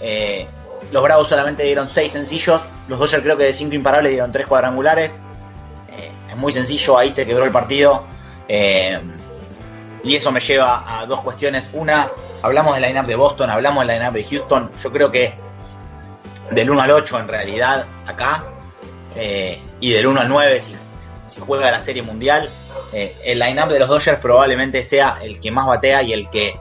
[0.04, 0.46] Eh,
[0.92, 4.46] los Bravos solamente dieron 6 sencillos, los Dodgers creo que de 5 imparables dieron 3
[4.46, 5.20] cuadrangulares.
[6.30, 8.06] es muy sencillo, ahí se quebró el partido.
[10.04, 11.70] Y eso me lleva a dos cuestiones.
[11.74, 12.10] Una,
[12.42, 14.72] hablamos del line-up de Boston, hablamos del line-up de Houston.
[14.82, 15.34] Yo creo que
[16.52, 18.44] del 1 al 8 en realidad acá,
[19.16, 20.76] eh, y del 1 al 9 si,
[21.40, 22.50] juega la Serie Mundial,
[22.92, 26.60] eh, el line-up de los Dodgers probablemente sea el que más batea y el que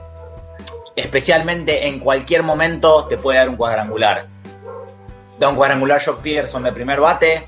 [0.95, 4.27] especialmente en cualquier momento te puede dar un cuadrangular.
[5.39, 7.45] Da un cuadrangular Jock Peterson de primer bate,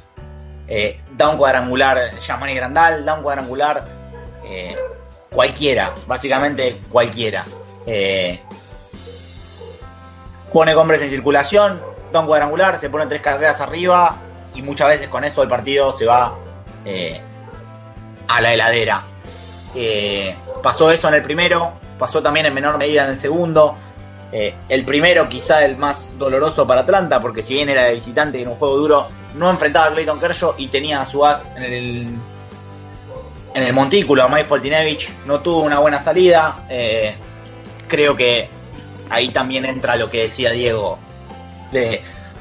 [0.67, 3.85] eh, da un cuadrangular Yamani Grandal, da un cuadrangular
[5.35, 7.45] cualquiera, básicamente cualquiera.
[7.85, 8.39] Eh,
[10.51, 11.81] pone hombres en circulación,
[12.11, 14.15] da un cuadrangular, se ponen tres carreras arriba
[14.55, 16.35] y muchas veces con eso el partido se va
[16.85, 17.21] eh,
[18.27, 19.03] a la heladera.
[19.75, 23.75] Eh, pasó eso en el primero, pasó también en menor medida en el segundo.
[24.31, 28.41] el primero quizá el más doloroso para Atlanta, porque si bien era de visitante y
[28.41, 31.63] en un juego duro, no enfrentaba a Clayton Kershaw y tenía a su as en
[31.63, 32.17] el
[33.55, 36.65] en el montículo a Mike Foltinevich no tuvo una buena salida.
[36.69, 37.15] Eh,
[37.87, 38.49] creo que
[39.09, 40.99] ahí también entra lo que decía Diego.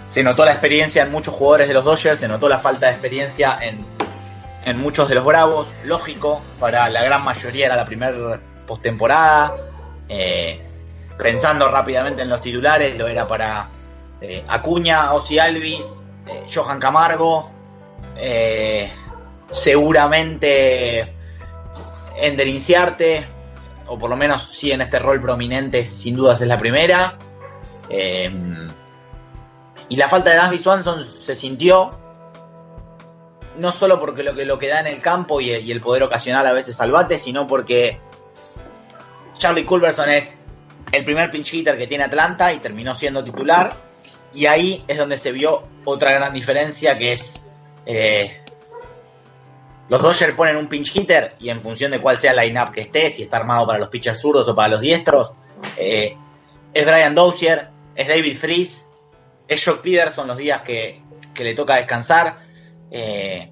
[0.09, 2.93] Se notó la experiencia en muchos jugadores de los Dodgers, se notó la falta de
[2.93, 3.87] experiencia en,
[4.65, 5.69] en muchos de los Bravos.
[5.85, 9.57] Lógico, para la gran mayoría era la primera postemporada.
[10.09, 10.61] Eh,
[11.19, 13.69] pensando rápidamente en los titulares, lo era para
[14.21, 16.05] eh, Acuña, Ozzy Alvis,
[16.53, 17.51] Johan Camargo.
[18.17, 18.91] Eh,
[19.51, 21.15] seguramente
[22.17, 23.27] Ender Inciarte,
[23.87, 27.19] o por lo menos sí en este rol prominente, sin dudas es la primera.
[27.89, 28.31] Eh,
[29.89, 31.99] y la falta de Dansby Swanson se sintió
[33.57, 36.47] no solo porque lo que, lo que da en el campo y, el poder ocasional
[36.47, 38.01] a veces al bate, sino porque
[39.39, 40.35] Charlie Culberson es
[40.93, 43.75] el primer pinch hitter que tiene Atlanta y terminó siendo titular.
[44.33, 47.45] Y ahí es donde se vio otra gran diferencia que es
[47.87, 48.45] eh,
[49.89, 52.81] los Dodgers ponen un pinch hitter y en función de cuál sea el line-up que
[52.81, 55.33] esté, si está armado para los pitchers zurdos o para los diestros,
[55.77, 56.17] eh,
[56.73, 58.87] es Brian Dozier, es David Freeze,
[59.47, 61.03] es Jock Peterson los días que,
[61.37, 62.39] le toca descansar.
[62.91, 63.51] Eh,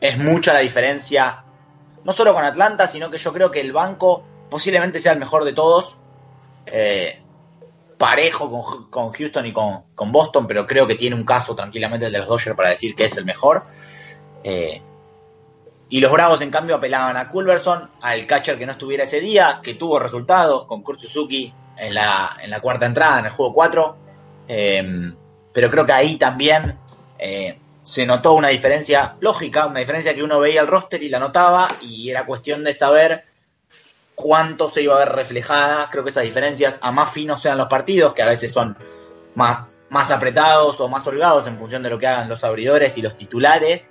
[0.00, 1.44] es mucha la diferencia,
[2.02, 5.42] no solo con Atlanta, sino que yo creo que el banco posiblemente sea el mejor
[5.42, 5.96] de todos.
[6.66, 7.20] Eh,
[7.98, 12.12] parejo con, Houston y con, con, Boston, pero creo que tiene un caso tranquilamente el
[12.12, 13.64] de los Dodgers para decir que es el mejor.
[15.88, 19.58] Y los Bravos, en cambio, apelaban a Culverson, al catcher que no estuviera ese día,
[19.60, 23.52] que tuvo resultados con Kurt Suzuki en la, en la cuarta entrada, en el juego
[23.52, 23.96] 4.
[24.46, 25.16] Em,
[25.52, 26.78] pero creo que ahí también
[27.18, 31.18] eh, se notó una diferencia lógica, una diferencia que uno veía el roster y la
[31.18, 33.24] notaba, y era cuestión de saber
[34.14, 35.88] cuánto se iba a ver reflejada.
[35.90, 38.76] Creo que esas diferencias, a más finos sean los partidos, que a veces son
[39.34, 43.02] más, más apretados o más holgados en función de lo que hagan los abridores y
[43.02, 43.90] los titulares,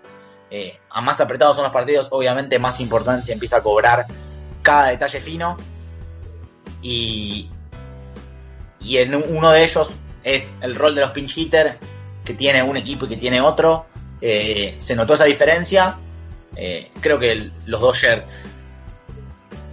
[0.50, 4.06] eh, a más apretados son los partidos, obviamente más importancia empieza a cobrar
[4.62, 5.58] cada detalle fino.
[6.82, 7.50] Y,
[8.80, 9.92] y en uno de ellos
[10.24, 11.80] es el rol de los pinch hitter,
[12.24, 13.88] que tiene un equipo y que tiene otro.
[14.22, 15.98] Eh, se notó esa diferencia.
[16.56, 18.24] Eh, creo que los Dodgers.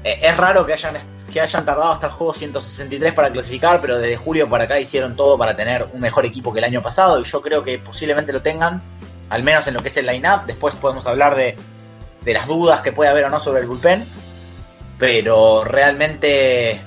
[0.04, 0.96] Es raro que hayan,
[1.32, 5.16] que hayan tardado hasta el juego 163 para clasificar, pero desde julio para acá hicieron
[5.16, 7.20] todo para tener un mejor equipo que el año pasado.
[7.20, 8.82] Y yo creo que posiblemente lo tengan
[9.30, 10.44] al menos en lo que es el line-up.
[10.46, 11.56] Después podemos hablar de,
[12.24, 14.04] las dudas que puede haber o no sobre el bullpen.
[14.98, 16.78] Pero realmente,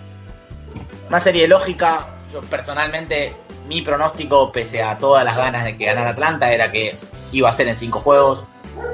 [1.09, 3.35] más serie lógica, yo personalmente,
[3.67, 6.95] mi pronóstico, pese a todas las ganas de que ganara Atlanta, era que
[7.31, 8.45] iba a ser en cinco juegos,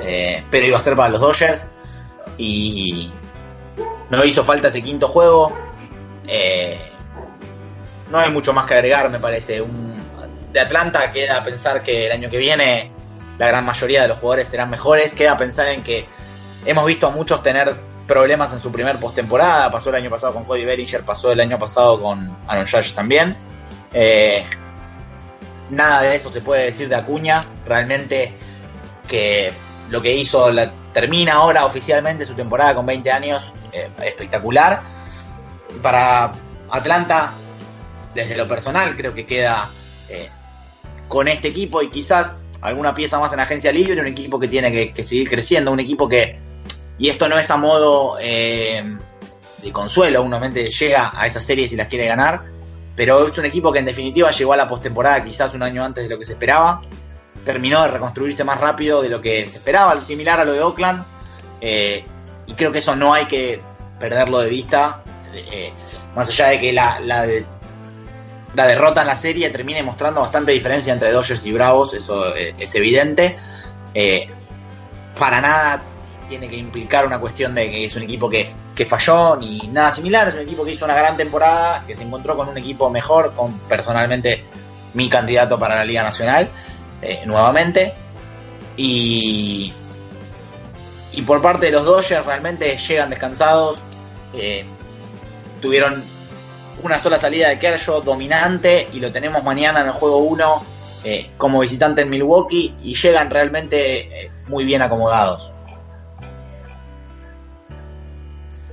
[0.02, 1.66] eh, pero iba a ser para los Dodgers.
[2.38, 3.12] Y
[4.10, 5.58] no hizo falta ese quinto juego.
[6.28, 6.78] Eh,
[8.10, 9.64] no hay mucho más que agregar, me parece.
[10.52, 12.92] De Atlanta queda pensar que el año que viene
[13.38, 15.14] la gran mayoría de los jugadores serán mejores.
[15.14, 16.08] Queda pensar en que
[16.66, 17.74] hemos visto a muchos tener
[18.08, 19.70] problemas en su primer postemporada.
[19.72, 23.38] Pasó el año pasado con Cody Bellinger, pasó el año pasado con Aaron Judge también.
[23.94, 24.44] Eh,
[25.70, 27.42] nada de eso se puede decir de Acuña.
[27.66, 28.34] Realmente
[29.08, 29.54] que
[29.90, 30.50] lo que hizo
[30.94, 33.54] termina ahora oficialmente su temporada con 20 años.
[33.72, 34.82] Eh, espectacular.
[35.82, 36.32] Para
[36.70, 37.34] Atlanta,
[38.14, 39.70] desde lo personal, creo que queda
[40.10, 40.30] eh,
[41.08, 44.92] con este equipo y quizás alguna pieza más en agencia libre, un equipo que tiene
[44.92, 46.40] que, seguir creciendo, un equipo que,
[46.98, 48.84] y esto no es a modo eh,
[49.72, 52.46] consuelo, uno mente llega a esas series y las quiere ganar,
[52.96, 56.04] pero es un equipo que en definitiva llegó a la postemporada quizás un año antes
[56.04, 56.82] de lo que se esperaba,
[57.46, 61.06] terminó de reconstruirse más rápido de lo que se esperaba, similar a lo de Oakland,
[62.50, 63.62] y creo que eso no hay que
[64.00, 65.72] perderlo de vista, eh,
[66.16, 71.12] más allá de que la, la, derrota en la serie termine mostrando bastante diferencia entre
[71.12, 73.38] Dodgers y Bravos, eso eh, es evidente.
[75.18, 75.84] para nada
[76.28, 79.92] tiene que implicar una cuestión de que es un equipo que, que, falló ni nada
[79.92, 82.90] similar, es un equipo que hizo una gran temporada, que se encontró con un equipo
[82.90, 84.44] mejor, con personalmente
[84.96, 86.50] mi candidato para la Liga Nacional,
[87.26, 87.94] nuevamente.
[88.76, 89.74] Y,
[91.14, 93.84] y por parte de los Dodgers realmente llegan descansados.
[94.34, 94.66] Eh,
[95.62, 96.04] tuvieron
[96.84, 100.64] una sola salida de Kershaw dominante y lo tenemos mañana en el juego 1
[101.04, 105.52] eh, como visitante en Milwaukee y llegan realmente eh, muy bien acomodados.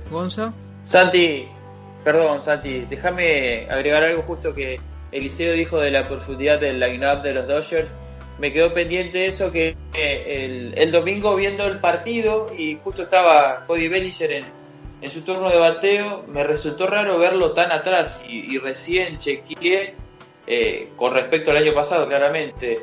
[0.09, 0.53] Gonza.
[0.83, 1.47] Santi,
[2.03, 4.79] perdón Santi, déjame agregar algo justo que
[5.11, 7.95] Eliseo dijo de la profundidad del line-up de los Dodgers
[8.39, 14.43] me quedó pendiente eso que el, domingo viendo el partido y justo estaba Cody Bellinger
[15.01, 19.93] en, su turno de bateo, me resultó raro verlo tan atrás y, recién chequeé
[20.47, 22.79] eh, con respecto al año pasado claramente.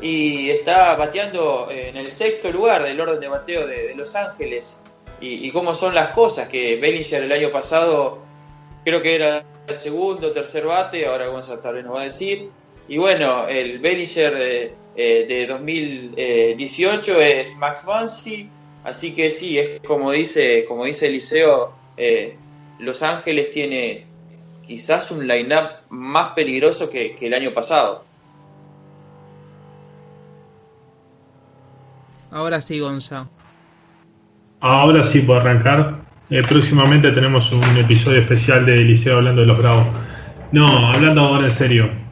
[0.00, 4.82] Y está bateando en el sexto lugar del orden de bateo de, Los Ángeles.
[5.20, 8.20] Y, cómo son las cosas que Bellinger el año pasado
[8.84, 12.50] creo que era el segundo, tercer bate, ahora Gonzalo tal vez nos va a decir.
[12.86, 18.48] Y bueno, el Bellinger de eh, de 2018 es Max Muncy,
[18.82, 22.36] así que sí, es como dice, como dice Eliseo, eh,
[22.80, 24.06] Los Ángeles tiene
[24.66, 28.04] quizás un line-up más peligroso que, el año pasado.
[32.32, 33.28] Ahora sí, Gonza.
[34.58, 36.00] Ahora sí puedo arrancar.
[36.28, 39.86] Eh, próximamente tenemos un episodio especial de Eliseo hablando de los Bravos.
[40.50, 42.07] No, hablando ahora en serio.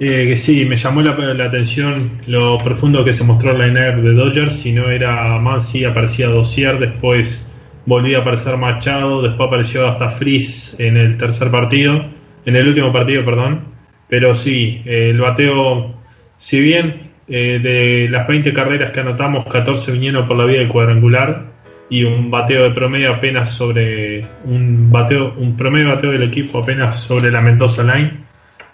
[0.00, 4.14] Eh, que sí, me llamó la, atención lo profundo que se mostró el liner de
[4.14, 4.60] Dodgers.
[4.60, 7.44] Si no era Mansi, aparecía Dossier, después
[7.84, 12.04] volvía a aparecer Machado, después apareció hasta Freeze en el tercer partido,
[12.46, 13.64] en el último partido, perdón.
[14.08, 15.94] Pero sí, el bateo,
[16.36, 20.68] si bien eh, de las 20 carreras que anotamos, 14 vinieron por la vía del
[20.68, 21.46] cuadrangular
[21.90, 27.00] y un bateo de promedio apenas sobre un bateo, un promedio bateo del equipo apenas
[27.00, 28.27] sobre la Mendoza Line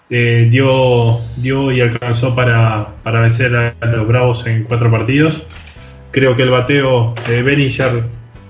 [0.09, 5.45] eh, dio, dio y alcanzó para, para vencer a, los Bravos en cuatro partidos.
[6.11, 8.03] Creo que el bateo de Bellinger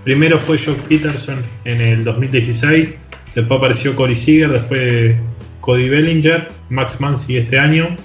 [0.03, 2.89] primero fue Jock Peterson en el 2016,
[3.33, 5.15] después apareció Corey Seager, después
[5.61, 7.95] Cody Bellinger, Max Mansi este año.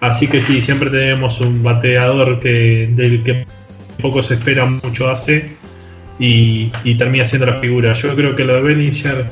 [0.00, 3.46] Así que sí, siempre tenemos un bateador que, del que
[4.00, 5.56] poco se espera, mucho hace
[6.18, 7.94] y, y termina siendo la figura.
[7.94, 9.26] Yo creo que lo de Bellinger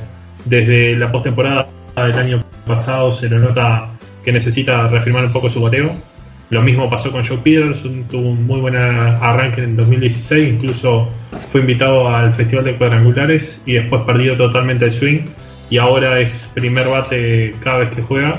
[0.45, 3.89] desde la postemporada del año pasado se lo nota
[4.23, 5.93] que necesita reafirmar un poco su bateo.
[6.51, 11.09] Lo mismo pasó con Joe Peterson, tuvo un muy buen arranque en 2016, incluso
[11.51, 15.21] fue invitado al Festival de Cuadrangulares y después perdió totalmente el swing
[15.71, 18.39] y ahora es primer bate cada vez que juega.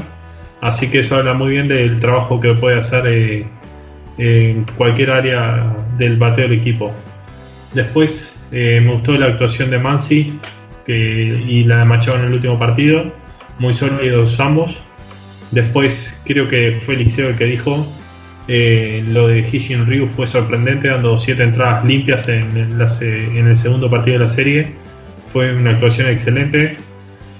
[0.61, 3.45] Así que eso habla muy bien del trabajo que puede hacer eh,
[4.17, 6.93] en cualquier área del bateo del equipo.
[7.73, 10.39] Después eh, me gustó la actuación de Mansi
[10.87, 13.11] y la de Machado en el último partido
[13.59, 14.77] muy sólidos ambos.
[15.51, 17.87] Después creo que fue Eliseo el que dijo
[18.47, 23.89] eh, lo de Hishin Ryu fue sorprendente, dando siete entradas limpias en, en, el segundo
[23.89, 24.73] partido de la serie.
[25.27, 26.77] Fue una actuación excelente.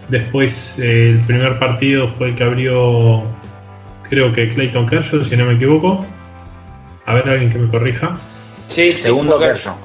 [0.10, 3.24] Después eh, el primer partido fue el que abrió,
[4.10, 6.06] creo que Clayton Kershaw, si no me equivoco.
[7.06, 8.18] A ver, alguien que me corrija.
[8.68, 9.78] Sí, segundo Kershaw.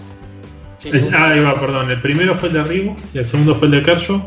[1.13, 1.89] ah, ahí va, perdón.
[1.91, 4.21] El primero fue el de Ryu y el segundo fue el de Kershaw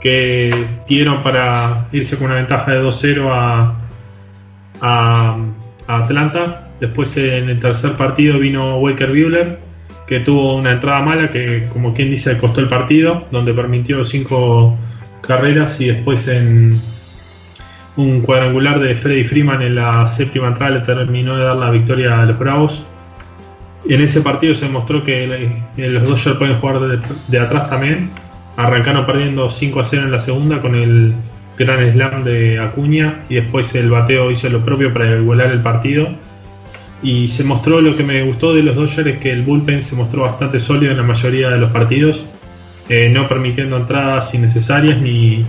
[0.00, 3.76] que dieron para irse con una ventaja de 2-0
[4.80, 5.36] a,
[5.86, 6.68] Atlanta.
[6.80, 9.58] Después en el tercer partido vino Walker Buehler,
[10.06, 14.78] que tuvo una entrada mala que, como quien dice, costó el partido, donde permitió cinco
[15.20, 16.80] carreras y después en
[17.96, 22.20] un cuadrangular de Freddy Freeman en la séptima entrada le terminó de dar la victoria
[22.20, 22.82] a los Bravos.
[23.86, 28.10] En ese partido se demostró que los Dodgers pueden jugar de atrás también
[28.56, 31.14] Arrancaron perdiendo 5 a 0 en la segunda con el
[31.58, 36.08] gran slam de Acuña y después el bateo hizo lo propio para igualar el partido.
[37.02, 40.22] Y se mostró lo que me gustó de los Dodgers que el bullpen se mostró
[40.22, 42.24] bastante sólido en la mayoría de los partidos,
[42.88, 45.44] eh, no permitiendo entradas innecesarias ni,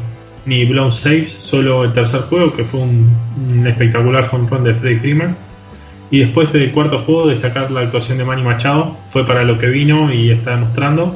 [0.45, 4.99] ni blown saves, solo el tercer juego que fue un, espectacular home run de Freddy
[4.99, 5.35] Freeman.
[6.09, 9.67] Y después del cuarto juego destacar la actuación de Manny Machado, fue para lo que
[9.67, 11.15] vino y está demostrando.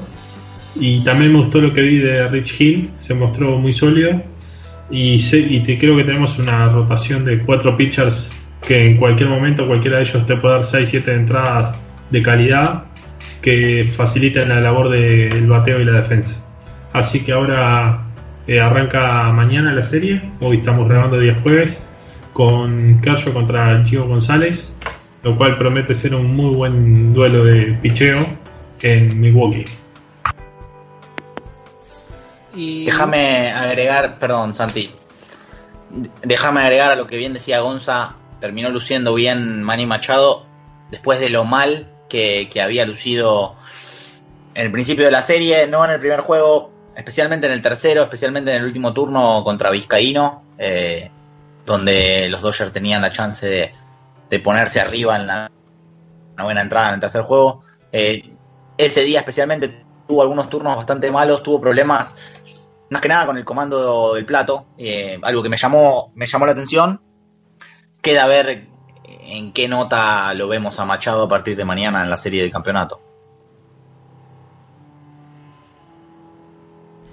[0.80, 4.22] Y también me gustó lo que vi de Rich Hill, se mostró muy sólido.
[4.92, 9.98] Y, y creo que tenemos una rotación de cuatro pitchers que en cualquier momento cualquiera
[9.98, 11.76] de ellos te puede dar 6-7 entradas
[12.10, 12.84] de calidad
[13.42, 16.36] que faciliten la labor del bateo y la defensa.
[16.94, 18.06] Así que ahora
[18.48, 21.82] eh, arranca mañana la serie, hoy estamos grabando día jueves,
[22.34, 24.74] con Cayo contra Gio González,
[25.24, 28.28] lo cual promete ser un muy buen duelo de picheo
[28.82, 29.66] en Milwaukee.
[32.56, 34.89] Déjame agregar, perdón Santi,
[36.24, 40.45] déjame agregar a lo que bien decía Gonza, terminó luciendo bien Manny Machado
[40.91, 43.56] después de lo mal que, había lucido
[44.53, 48.03] en el principio de la serie, no en el primer juego, especialmente en el tercero,
[48.03, 51.12] especialmente en el último turno contra Vizcaíno, eh,
[51.66, 53.74] donde los Dodgers tenían la chance
[54.30, 55.49] de, ponerse arriba en la,
[56.34, 57.64] una buena entrada en el tercer juego.
[57.91, 58.32] Eh,
[58.78, 62.16] ese día especialmente tuvo algunos turnos bastante malos, tuvo problemas
[62.96, 66.46] más que nada con el comando del plato, eh, algo que me llamó, me llamó
[66.46, 67.02] la atención.
[68.02, 68.70] Queda ver
[69.04, 72.52] en qué nota lo vemos a Machado a partir de mañana en la serie del
[72.52, 73.02] campeonato.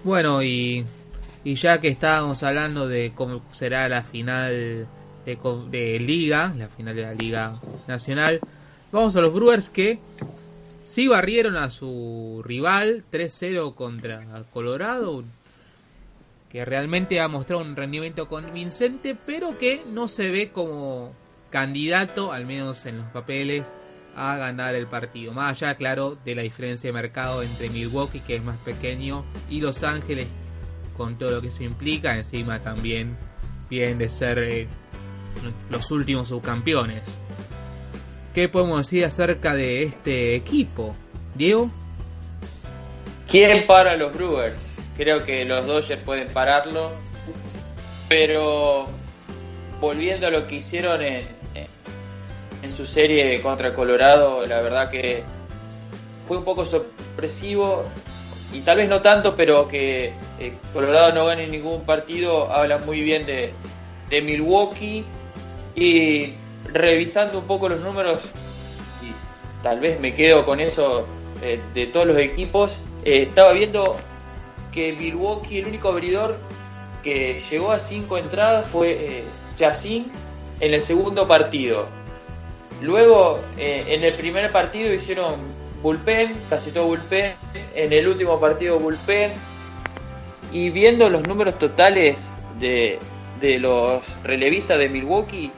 [0.04, 0.86] Bueno, y,
[1.44, 4.86] ya que estábamos hablando de cómo será la final
[5.26, 5.36] de,
[5.68, 8.38] de Liga, la final de la Liga Nacional,
[8.92, 9.98] vamos a los Brewers que
[10.84, 15.24] sí barrieron a su rival 3-0 contra Colorado,
[16.52, 21.14] que realmente ha mostrado un rendimiento convincente, pero que no se ve como
[21.48, 23.64] candidato, al menos en los papeles,
[24.14, 25.32] a ganar el partido.
[25.32, 29.62] Más allá, claro, de la diferencia de mercado entre Milwaukee, que es más pequeño, y
[29.62, 30.28] Los Ángeles,
[30.94, 33.16] con todo lo que eso implica, encima también
[33.70, 34.68] vienen de ser eh,
[35.70, 37.02] los últimos subcampeones.
[38.34, 40.94] ¿Qué podemos decir acerca de este equipo?
[41.34, 41.70] Diego.
[43.26, 44.71] ¿Quién para los Brewers?
[45.02, 46.92] Creo que los Dodgers pueden pararlo,
[48.08, 48.86] pero
[49.80, 51.26] volviendo a lo que hicieron en,
[52.62, 55.24] en su serie contra Colorado, la verdad que
[56.28, 57.82] fue un poco sorpresivo
[58.52, 63.00] y tal vez no tanto, pero que eh, Colorado no gane ningún partido, habla muy
[63.00, 63.52] bien de,
[64.22, 65.04] Milwaukee
[65.74, 66.34] y
[66.72, 68.22] revisando un poco los números,
[69.02, 71.08] y tal vez me quedo con eso
[71.42, 73.96] eh, de todos los equipos, eh, estaba viendo
[74.72, 76.36] que Milwaukee, el único abridor
[77.02, 80.10] que llegó a cinco entradas fue Chacín
[80.60, 81.88] en el segundo partido
[82.82, 85.36] Luego, eh, en el primer partido hicieron
[85.82, 87.34] bullpen, casi todo bullpen.
[87.74, 89.30] En el último partido bullpen.
[90.50, 92.98] Y viendo los números totales de,
[93.60, 95.52] los relevistas de Milwaukee,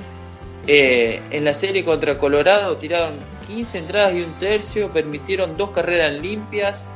[0.66, 3.14] eh, en la serie contra Colorado tiraron
[3.46, 6.86] 15 entradas y un tercio, permitieron dos carreras limpias,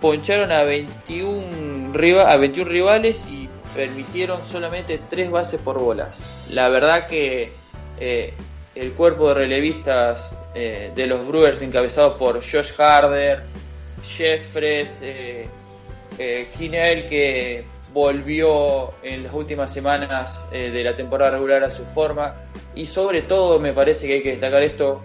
[0.00, 6.26] poncharon a 21, a 21 rivales y permitieron solamente 3 bases por bolas.
[6.50, 7.52] La verdad que
[7.98, 8.32] eh,
[8.74, 13.42] el cuerpo de relevistas eh, de los Brewers encabezado por Josh Harder,
[14.02, 15.48] Jeffres, eh,
[16.18, 16.46] eh
[17.08, 22.34] que volvió en las últimas semanas de la temporada regular a su forma
[22.74, 25.00] y sobre todo me parece que hay que destacar esto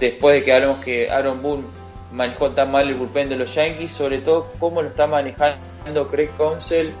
[0.00, 1.77] después de que hablamos que Aaron Boone
[2.12, 6.30] manejó tan mal el bullpen de los Yankees sobre todo cómo lo está manejando Craig
[6.36, 6.92] Counsell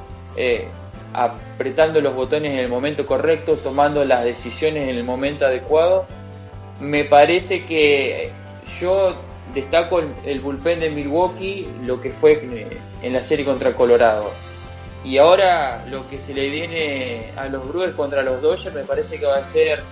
[1.12, 6.06] apretando los botones en el momento correcto, tomando las decisiones en el momento adecuado.
[6.80, 8.30] Me parece que
[8.80, 9.14] yo
[9.54, 12.68] destaco el, bullpen de Milwaukee, lo que fue
[13.02, 14.30] en la serie contra Colorado.
[15.04, 19.18] Y ahora lo que se le viene a los Brewers contra los Dodgers me parece
[19.18, 19.82] que va a ser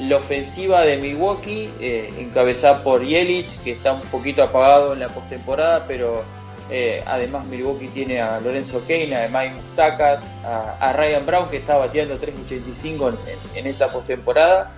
[0.00, 5.08] la ofensiva de Milwaukee, eh, encabezada por Yelich, que está un poquito apagado en la
[5.08, 6.22] postemporada, pero
[6.70, 11.76] eh, además, Milwaukee tiene a Lorenzo Kane, a Mike Mustacas, a, Ryan Brown, que está
[11.76, 13.14] bateando 3.85
[13.56, 14.72] en, esta postemporada,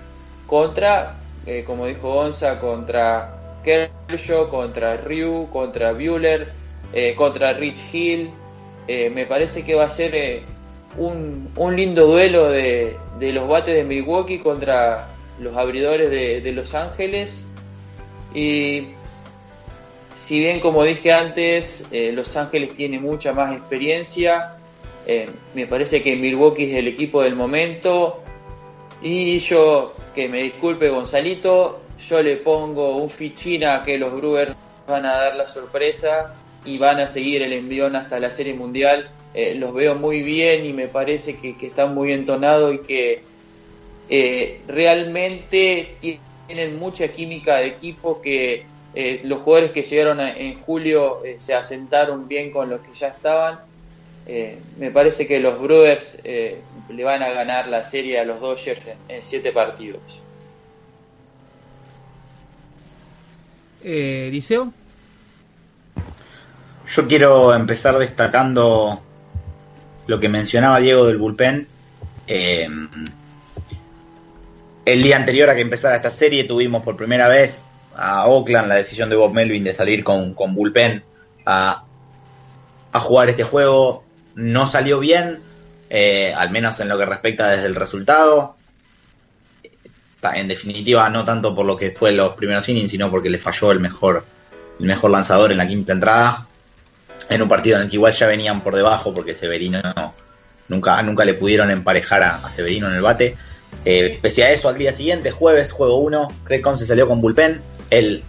[0.47, 1.15] contra,
[1.47, 6.53] eh, como dijo Gonza, contra Kershaw, contra Ryu, contra Bueller,
[7.17, 8.31] contra Rich Hill.
[8.87, 10.43] me parece que va a ser
[10.99, 15.09] un, lindo duelo de, los bates de Milwaukee contra
[15.43, 17.45] los abridores de, Los Ángeles.
[18.35, 18.89] Y
[20.17, 24.57] si bien como dije antes, eh, Los Ángeles tiene mucha más experiencia,
[25.07, 28.23] eh, me parece que Milwaukee es el equipo del momento
[29.03, 34.55] y yo, que me disculpe Gonzalito, yo le pongo un fichina que los Brewers
[34.87, 36.35] van a dar la sorpresa
[36.65, 39.11] y van a seguir el envión hasta la Serie Mundial.
[39.35, 43.23] Eh, los veo muy bien y me parece que, que están muy entonados y que
[44.69, 51.37] realmente tienen mucha química de equipo que eh, los jugadores que llegaron en julio eh,
[51.39, 53.61] se asentaron bien con los que ya estaban.
[54.27, 58.81] Eh, me parece que los Brewers le van a ganar la serie a los Dodgers
[59.09, 60.21] en, siete partidos.
[63.83, 64.73] Liceo.
[66.87, 69.03] Yo quiero empezar destacando
[70.07, 71.67] lo que mencionaba Diego del bullpen.
[74.85, 77.63] El día anterior a que empezara esta serie tuvimos por primera vez
[77.95, 81.05] a Oakland la decisión de Bob Melvin de salir con, con bullpen
[81.47, 81.85] a,
[82.95, 84.05] jugar este juego
[84.35, 85.41] no salió bien,
[85.91, 88.57] eh, al menos en lo que respecta desde el resultado.
[90.35, 93.73] En definitiva, no tanto por lo que fue los primeros innings, sino porque le falló
[93.73, 94.25] el mejor,
[94.79, 96.47] el mejor lanzador en la quinta entrada.
[97.29, 99.81] En un partido en el que igual ya venían por debajo, porque Severino
[100.69, 103.37] nunca, nunca le pudieron emparejar a, Severino en el bate.
[103.85, 107.61] Eh, pese a eso, al día siguiente, jueves, juego 1, Craig se salió con bullpen.
[107.91, 108.23] El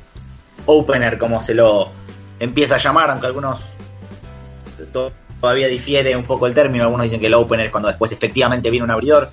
[0.65, 1.89] opener, como se lo
[2.39, 3.61] empieza a llamar, aunque algunos
[5.39, 8.85] todavía difiere un poco el término, algunos dicen que el opener cuando después efectivamente viene
[8.85, 9.29] un abridor,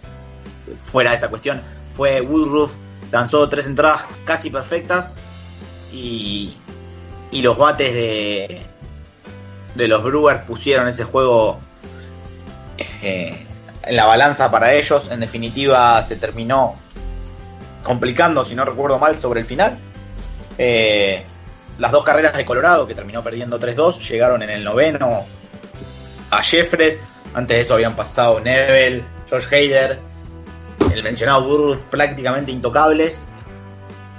[0.91, 1.61] fuera de esa cuestión,
[1.95, 2.73] fue Woodruff,
[3.11, 5.17] danzó tres entradas casi perfectas
[5.93, 6.57] y,
[7.31, 8.63] y los bates de,
[9.75, 11.59] de los Brewers pusieron ese juego
[13.03, 13.47] eh,
[13.83, 16.75] en la balanza para ellos, en definitiva se terminó
[17.83, 19.79] complicando, si no recuerdo mal, sobre el final
[20.63, 21.25] eh,
[21.79, 25.25] las dos carreras de Colorado, que terminó perdiendo 3-2, llegaron en el noveno
[26.31, 27.01] a Jeffres.
[27.33, 29.99] Antes de eso habían pasado Neville, George Hayder,
[30.93, 33.27] el mencionado Burroughs prácticamente intocables.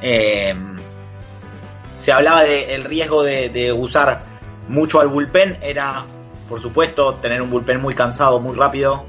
[0.01, 0.55] Eh,
[1.99, 4.24] se hablaba del riesgo de, usar
[4.68, 5.59] mucho al bullpen.
[5.62, 6.05] Era,
[6.49, 9.05] por supuesto, tener un bullpen muy cansado, muy rápido.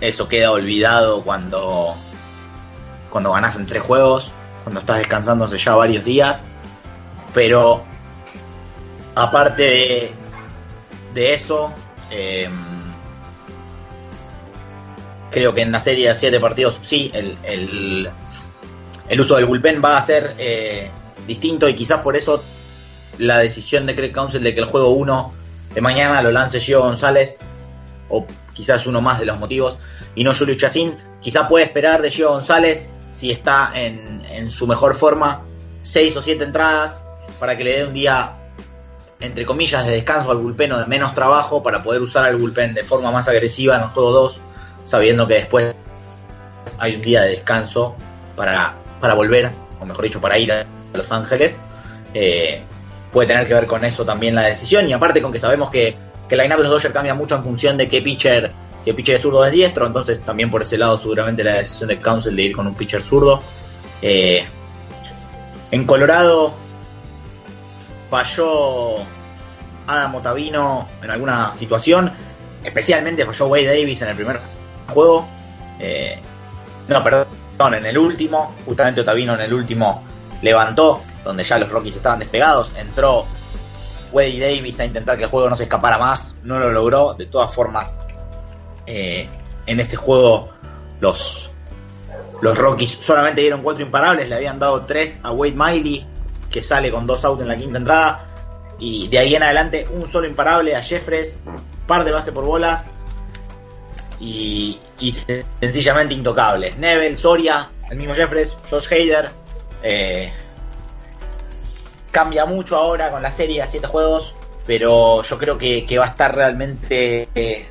[0.00, 1.96] Eso queda olvidado cuando,
[3.10, 4.32] cuando ganas en tres juegos
[4.68, 6.42] cuando estás descansando hace ya varios días.
[7.32, 7.82] Pero
[9.14, 10.12] aparte
[11.14, 11.72] de, eso,
[12.10, 12.52] em,
[15.30, 17.38] creo que en la serie de 7 partidos sí, el,
[19.08, 20.90] el, uso del bullpen va a ser eh,
[21.26, 22.44] distinto y quizás por eso
[23.16, 25.32] la decisión de Craig Council de que el juego 1
[25.74, 27.38] de mañana lo lance Gio González,
[28.10, 28.26] o
[28.58, 29.78] quizás uno más de los motivos,
[30.16, 34.96] y no Julio Chacín, quizás puede esperar de Gio González si está en, su mejor
[34.96, 35.44] forma,
[35.82, 37.04] seis o siete entradas
[37.38, 38.36] para que le dé un día,
[39.20, 42.74] entre comillas, de descanso al bullpen o de menos trabajo para poder usar el bullpen
[42.74, 44.40] de forma más agresiva en el juego 2,
[44.82, 45.72] sabiendo que después
[46.80, 47.94] hay un día de descanso
[48.34, 51.60] para, para volver, o mejor dicho, para ir a Los Ángeles.
[52.12, 52.64] Eh,
[53.12, 56.07] puede tener que ver con eso también la decisión, y aparte con que sabemos que,
[56.28, 58.52] que la line de los Dodgers cambia mucho en función de qué pitcher
[58.82, 61.88] si el pitcher es zurdo es diestro, entonces también por ese lado seguramente la decisión
[61.88, 63.42] del Council de ir con un pitcher zurdo.
[64.00, 64.46] Eh,
[65.70, 66.54] en Colorado
[68.10, 68.98] falló
[69.86, 72.12] Adam Otavino en alguna situación,
[72.62, 74.40] especialmente falló Wade Davis en el primer
[74.92, 75.28] juego.
[75.80, 76.18] Eh,
[76.86, 77.26] no, perdón,
[77.74, 80.04] en el último, justamente Otavino en el último
[80.40, 83.26] levantó, donde ya los Rockies estaban despegados, entró
[84.12, 87.26] Wade Davis a intentar que el juego no se escapara más, no lo logró, de
[87.26, 87.98] todas formas
[88.86, 89.28] eh,
[89.66, 90.50] en ese juego
[91.00, 91.50] los,
[92.40, 96.06] los Rockies solamente dieron cuatro imparables, le habían dado tres a Wade Miley,
[96.50, 98.24] que sale con dos outs en la quinta entrada,
[98.78, 101.40] y de ahí en adelante un solo imparable a Jeffres,
[101.86, 102.90] par de base por bolas,
[104.20, 104.80] y,
[105.60, 106.76] sencillamente intocables.
[106.76, 109.30] Neville, Soria, el mismo Jeffres, Josh Hader.
[109.82, 110.32] Eh,
[112.10, 114.34] cambia mucho ahora con la serie a siete juegos,
[114.66, 117.66] pero yo creo que, va a estar realmente eh,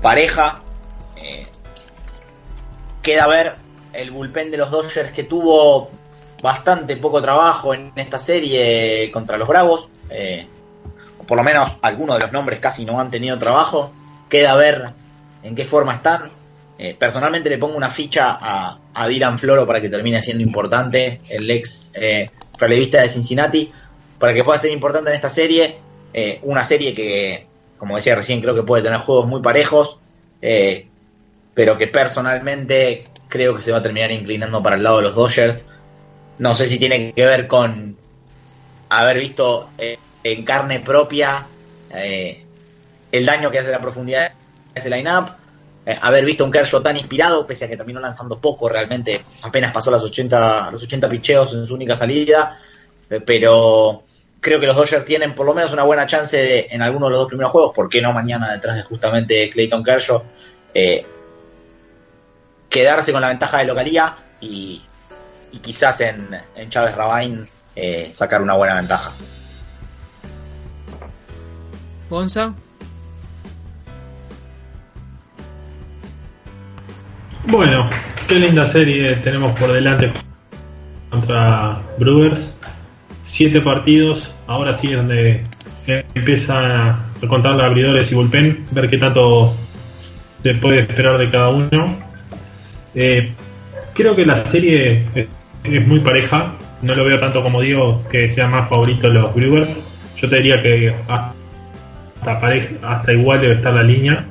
[0.00, 0.62] pareja.
[1.16, 1.46] Eh,
[3.02, 3.56] queda ver
[3.92, 5.90] el bullpen de los Dodgers que tuvo
[6.42, 9.88] bastante poco trabajo en esta serie contra los Bravos.
[10.10, 10.46] Eh,
[11.26, 13.92] por lo menos algunos de los nombres casi no han tenido trabajo.
[14.28, 14.90] Queda ver
[15.42, 16.30] en qué forma están.
[16.98, 21.48] Personalmente le pongo una ficha a, a, Dylan Floro para que termine siendo importante, el
[21.48, 21.92] ex
[22.62, 23.70] relevista de Cincinnati,
[24.18, 25.76] para que pueda ser importante en esta serie.
[26.42, 27.46] una serie que
[27.82, 29.98] como decía recién, creo que puede tener juegos muy parejos,
[30.40, 30.86] eh,
[31.52, 35.16] pero que personalmente creo que se va a terminar inclinando para el lado de los
[35.16, 35.64] Dodgers.
[36.38, 37.96] No sé si tiene que ver con
[38.88, 41.48] haber visto eh, en carne propia
[41.90, 42.44] eh,
[43.10, 45.32] el daño que hace la profundidad de ese line-up,
[46.00, 49.90] haber visto un Kershaw tan inspirado, pese a que terminó lanzando poco, realmente apenas pasó
[49.90, 52.58] las 80, los 80 picheos en su única salida,
[53.26, 54.04] pero
[54.40, 57.12] creo que los Dodgers tienen por lo menos una buena chance de, en alguno de
[57.12, 60.22] los dos primeros juegos, ¿por qué no mañana detrás de justamente Clayton Kershaw?
[60.74, 61.06] Eh,
[62.68, 64.82] quedarse con la ventaja de localía y,
[65.60, 66.28] quizás en,
[66.68, 69.12] Chávez Rabine eh, sacar una buena ventaja.
[72.08, 72.54] Gonza.
[77.46, 77.90] Bueno,
[78.28, 80.12] qué linda serie tenemos por delante
[81.10, 82.56] contra Brewers.
[83.24, 85.42] Siete partidos, ahora sí es donde
[86.14, 89.54] empieza a contar los abridores y bullpen, ver qué tanto
[90.42, 91.98] se puede esperar de cada uno.
[92.94, 93.32] Eh,
[93.92, 98.46] creo que la serie es, muy pareja, no lo veo tanto como digo que sea
[98.46, 99.70] más favorito los Brewers.
[100.16, 101.34] Yo te diría que hasta,
[102.82, 104.26] hasta igual debe estar la línea.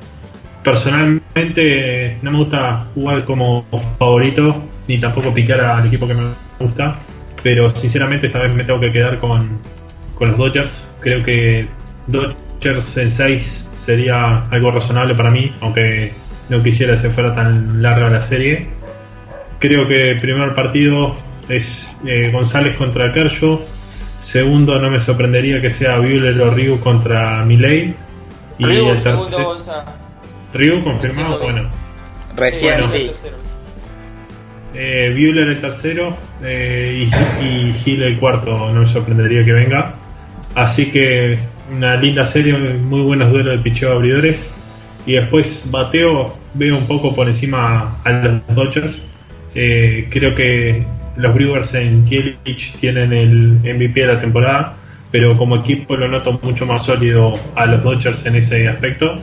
[0.62, 3.64] Personalmente no me gusta jugar como
[3.98, 6.98] favorito ni tampoco picar al equipo que me gusta,
[7.42, 9.58] pero sinceramente esta vez me tengo que quedar con,
[10.14, 10.86] con los Dodgers.
[11.00, 11.66] Creo que
[12.06, 16.12] Dodgers en 6 sería algo razonable para mí, aunque
[16.48, 18.68] no quisiera que se fuera tan larga la serie.
[19.58, 21.12] Creo que el primer partido
[21.48, 23.60] es eh, González contra Kershaw.
[24.20, 27.94] Segundo, no me sorprendería que sea Buehler o Ryu contra Milley.
[28.58, 29.56] Y Ryu, el tercero.
[30.54, 31.70] Ryu confirmado, bueno.
[32.36, 33.10] Recién, sí.
[34.74, 37.06] Eh, Buehler el tercero eh,
[37.40, 39.94] y, y Gil el cuarto, no me sorprendería que venga.
[40.54, 41.38] Así que
[41.70, 44.50] una linda serie, muy buenos duelos de picheo abridores.
[45.04, 49.00] Y después bateo, veo un poco por encima a los Dodgers.
[49.54, 50.84] Eh, creo que
[51.16, 54.74] los Brewers en Kielich tienen el MVP de la temporada,
[55.10, 59.22] pero como equipo lo noto mucho más sólido a los Dodgers en ese aspecto,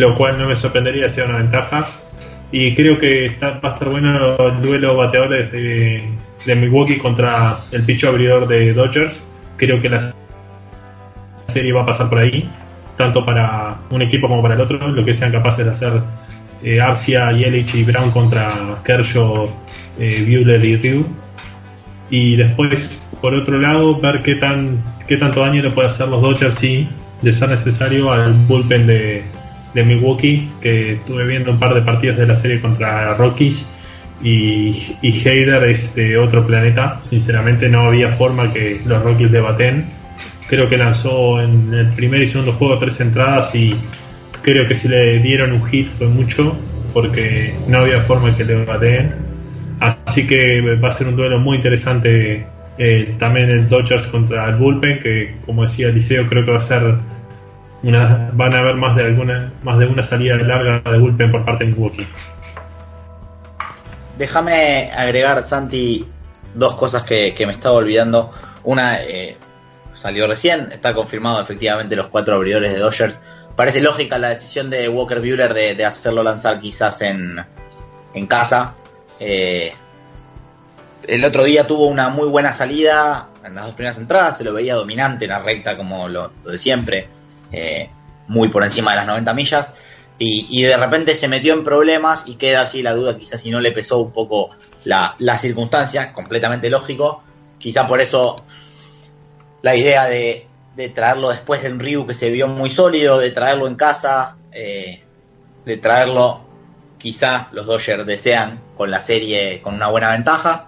[0.00, 1.88] lo cual no me sorprendería sea una ventaja.
[2.52, 8.08] Y creo que va a estar bueno el duelo bateadores de, Milwaukee contra el picho
[8.08, 9.22] abridor de Dodgers.
[9.56, 10.14] Creo que las
[11.48, 12.48] serie va a pasar por ahí,
[12.96, 15.92] tanto para un equipo como para el otro, lo que sean capaces de hacer
[16.62, 19.48] eh, Arcia, Yelich y Brown contra Kershaw,
[19.98, 21.06] eh, Buehler y Ryu.
[22.08, 26.22] Y después, por otro lado, ver qué tan qué tanto daño le puede hacer los
[26.22, 26.88] Dodgers si
[27.20, 29.24] de ser necesario al bullpen de,
[29.74, 33.66] de Milwaukee, que estuve viendo un par de partidos de la serie contra Rockies
[34.22, 37.00] y, y Heider es de otro planeta.
[37.02, 40.00] Sinceramente no había forma que los Rockies debaten
[40.50, 43.72] Creo que lanzó en el primer y segundo juego tres entradas y
[44.42, 46.56] creo que si le dieron un hit fue mucho
[46.92, 49.14] porque no había forma que le bateen.
[49.78, 52.46] Así que va a ser un duelo muy interesante
[52.78, 56.60] eh, también el Dodgers contra el Bullpen, que como decía Liceo creo que va a
[56.60, 56.96] ser
[57.82, 61.64] van a haber más de alguna más de una salida larga de Bullpen por parte
[61.64, 62.06] de Milwaukee.
[64.18, 66.04] Déjame agregar, Santi,
[66.54, 68.32] dos cosas que, me estaba olvidando.
[68.64, 69.38] Una, eh,
[69.94, 73.18] salió recién, está confirmado efectivamente los cuatro abridores de Dodgers.
[73.56, 77.42] Parece lógica la decisión de Walker Buehler de, hacerlo lanzar quizás en,
[78.12, 78.74] en casa.
[79.18, 79.72] Eh,
[81.06, 84.52] el otro día tuvo una muy buena salida en las dos primeras entradas, se lo
[84.52, 87.08] veía dominante en la recta como lo, de siempre,
[87.52, 87.90] eh,
[88.28, 89.72] muy por encima de las 90 millas.
[90.22, 93.58] Y, de repente se metió en problemas y queda así la duda, quizás si no
[93.58, 94.50] le pesó un poco
[94.84, 97.22] la, circunstancia, completamente lógico.
[97.56, 98.36] Quizá por eso
[99.62, 100.46] la idea de,
[100.94, 105.02] traerlo después de un Ryu que se vio muy sólido, de traerlo en casa, eh,
[105.64, 106.42] de traerlo,
[106.98, 110.66] quizá los Dodgers desean con la serie con una buena ventaja.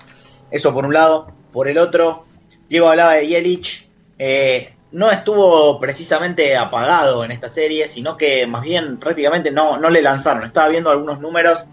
[0.51, 1.31] Eso por un lado.
[1.53, 2.25] Por el otro,
[2.71, 3.87] Diego hablaba de Yelich.
[4.19, 9.91] Eh, no estuvo precisamente apagado en esta serie, sino que más bien prácticamente no, no
[9.91, 10.45] le lanzaron.
[10.45, 11.65] Estaba viendo algunos números.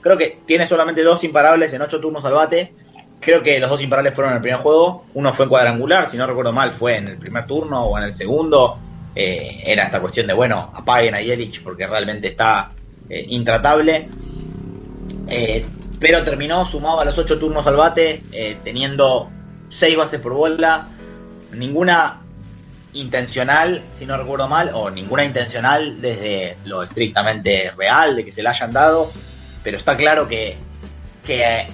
[0.00, 2.74] Creo que tiene solamente dos imparables en ocho turnos al bate
[3.20, 5.06] Creo que los dos imparables fueron en el primer juego.
[5.14, 8.04] Uno fue en cuadrangular, si no recuerdo mal, fue en el primer turno o en
[8.04, 8.78] el segundo.
[9.14, 12.72] Eh, era esta cuestión de, bueno, apaguen a Yelich porque realmente está
[13.08, 14.08] eh, intratable.
[15.28, 15.64] Eh,
[15.98, 18.22] pero terminó sumado a los ocho turnos al bate,
[18.62, 19.30] teniendo
[19.70, 20.86] seis bases por bola.
[21.52, 22.20] Ninguna
[22.96, 28.42] intencional, si no recuerdo mal, o ninguna intencional desde lo estrictamente real de que se
[28.42, 29.12] le hayan dado.
[29.62, 30.56] Pero está claro que,
[31.24, 31.66] que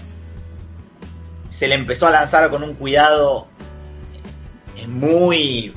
[1.49, 3.47] se le empezó a lanzar con un cuidado
[4.77, 5.75] eh, muy,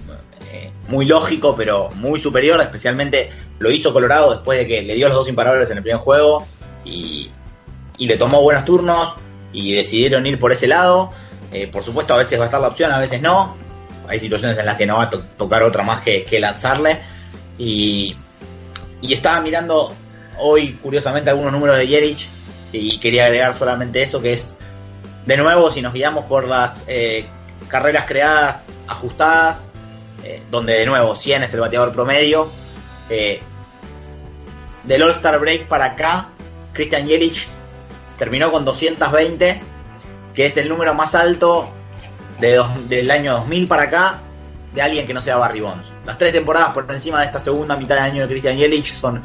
[0.52, 2.62] eh, muy lógico, pero muy superior.
[2.62, 3.30] Especialmente
[3.60, 6.46] lo hizo Colorado después de que le dio los dos imparables en el primer juego
[6.86, 7.32] y,
[8.00, 9.16] le tomó buenos turnos
[9.54, 11.12] y decidieron ir por ese lado.
[11.52, 13.56] Eh, por supuesto, a veces va a estar la opción, a veces no.
[14.08, 17.00] Hay situaciones en las que no va a tocar otra más que, lanzarle.
[17.58, 18.16] Y,
[19.02, 19.94] estaba mirando
[20.40, 22.28] hoy, curiosamente, algunos números de Yerich
[22.72, 24.56] y quería agregar solamente eso, que es
[25.26, 27.26] de nuevo, si nos guiamos por las eh,
[27.68, 29.72] carreras creadas ajustadas,
[30.24, 32.50] eh, donde de nuevo 100 es el bateador promedio,
[33.10, 33.42] eh,
[34.84, 36.30] del All-Star Break para acá,
[36.74, 37.48] Christian Yelich
[38.18, 39.62] terminó con 220,
[40.34, 41.70] que es el número más alto
[42.40, 44.20] del año 2000 para acá
[44.74, 45.92] de alguien que no sea Barry Bonds.
[46.06, 49.22] Las tres temporadas por encima de esta segunda mitad de año de Christian Yelich son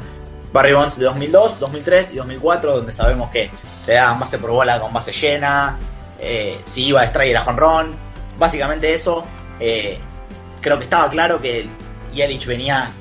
[0.53, 3.49] Barry Bonds de 2002, 2003 y 2004, donde sabemos que
[3.85, 5.77] le daban base por bola con base llena,
[6.19, 7.93] eh, si iba a extraer a jonrón.
[8.37, 9.25] Básicamente eso.
[9.59, 9.99] Eh,
[10.61, 11.67] creo que estaba claro que
[12.13, 12.91] Yelich venía,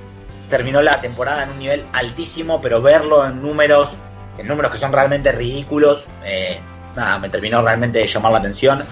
[0.48, 3.90] terminó la temporada en un nivel altísimo, pero verlo en números,
[4.38, 6.60] en números que son realmente ridículos, eh,
[6.96, 8.84] nada, me terminó realmente de llamar la atención.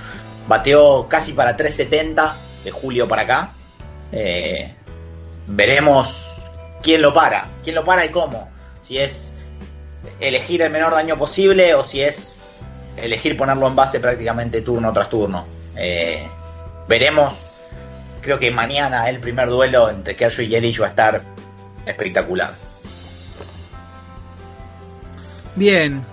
[0.49, 3.53] Bateó casi para 370 de julio para acá.
[5.47, 6.35] veremos
[6.83, 8.51] quién lo para, quién lo para y cómo.
[8.81, 9.35] Si es
[10.21, 12.39] elegir el menor daño posible o si es
[12.97, 15.47] elegir ponerlo en base prácticamente turno tras turno.
[15.77, 16.27] Eh,
[16.89, 17.35] veremos.
[18.21, 21.23] Creo que mañana el primer duelo entre Kershaw y Yelich va a estar
[21.87, 22.53] espectacular.
[25.55, 26.05] Bien,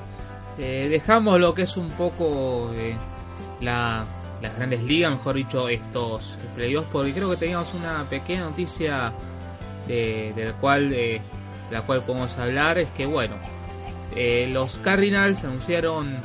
[0.57, 2.95] eh, dejamos lo que es un poco eh,
[4.41, 9.13] las grandes ligas, mejor dicho, estos playoffs, porque creo que teníamos una pequeña noticia
[9.87, 11.21] de, del cual, de
[11.71, 13.35] la cual podemos hablar, es que bueno,
[14.15, 16.17] eh, los Cardinals anunciaron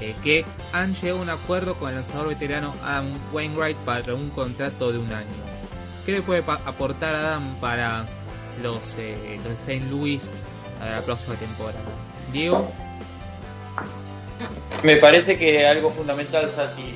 [0.00, 4.30] eh, que han llegado a un acuerdo con el lanzador veterano Adam Wainwright para un
[4.30, 5.28] contrato de un año.
[6.04, 8.06] ¿Qué le puede aportar Adam para
[8.62, 9.86] los, eh, los St.
[9.90, 10.22] Louis
[10.80, 11.80] a la próxima temporada?
[12.32, 12.70] Diego.
[14.82, 16.94] Me parece que algo fundamental, Sati,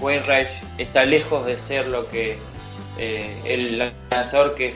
[0.00, 2.36] Wainwright está lejos de ser lo que
[2.98, 4.74] el lanzador que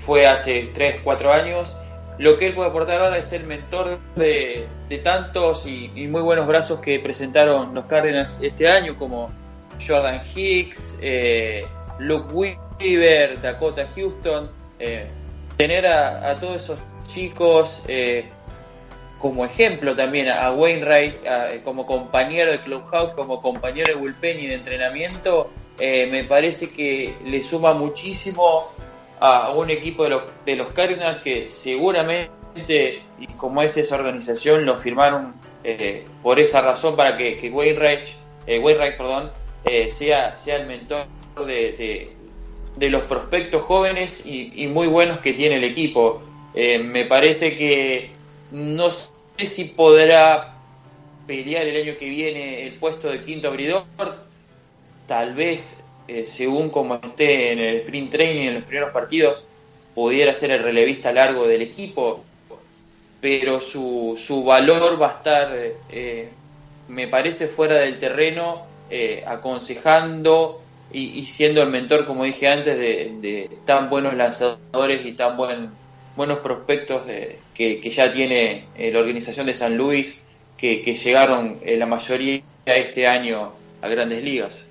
[0.00, 1.76] fue hace 3, 4 años
[2.18, 4.66] lo que él puede aportar ahora es el mentor de,
[5.04, 9.30] tantos y, muy buenos brazos que presentaron los Cardinals este año, como
[9.86, 11.64] Jordan Hicks, eh,
[12.00, 14.50] Luke Weaver, Dakota Houston.
[14.80, 15.06] Eh,
[15.56, 18.28] tener a, todos esos chicos eh,
[19.18, 24.54] como ejemplo también, a Wainwright como compañero de Clubhouse, como compañero de bullpen y de
[24.54, 28.68] entrenamiento, me parece que le suma muchísimo
[29.20, 32.30] a un equipo de los, de los Cardinals que seguramente,
[33.18, 38.06] y como es esa organización, lo firmaron eh, por esa razón para que, que Wainwright,
[38.46, 39.30] eh, perdón,
[39.64, 41.06] eh, sea, sea el mentor
[41.46, 42.14] de,
[42.76, 46.22] de, los prospectos jóvenes y, muy buenos que tiene el equipo.
[46.54, 48.12] Eh, me parece que
[48.50, 50.54] no sé si podrá
[51.26, 53.84] pelear el año que viene el puesto de quinto abridor,
[55.06, 55.76] tal vez
[56.08, 59.46] eh, según como esté en el sprint training en los primeros partidos,
[59.94, 62.24] pudiera ser el relevista largo del equipo,
[63.20, 65.52] pero su, su valor va a estar,
[65.90, 66.28] eh,
[66.88, 73.50] me parece, fuera del terreno, eh, aconsejando y, siendo el mentor, como dije antes, de,
[73.66, 75.68] tan buenos lanzadores y tan buen,
[76.16, 77.06] buenos prospectos
[77.58, 80.22] que, ya tiene la organización de San Luis,
[80.56, 83.52] que, que llegaron la mayoría este año
[83.82, 84.66] a grandes ligas.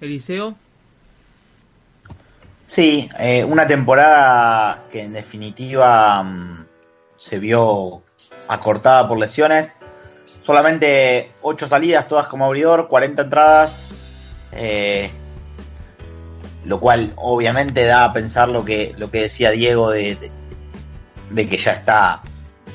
[0.00, 0.56] Eliseo.
[2.70, 6.66] Sí, eh, una temporada que en definitiva mm,
[7.16, 8.02] se vio
[8.48, 9.76] acortada por lesiones.
[10.42, 13.86] Solamente 8 salidas, todas como abridor, 40 entradas.
[14.52, 15.10] Eh,
[16.64, 20.18] lo cual obviamente da a pensar lo que, lo que decía Diego de,
[21.30, 22.22] de, que ya está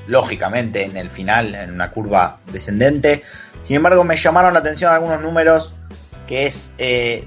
[0.07, 3.23] lógicamente en el final, en una curva descendente.
[3.63, 5.73] Sin embargo, me llamaron la atención algunos números
[6.27, 7.25] que es, eh,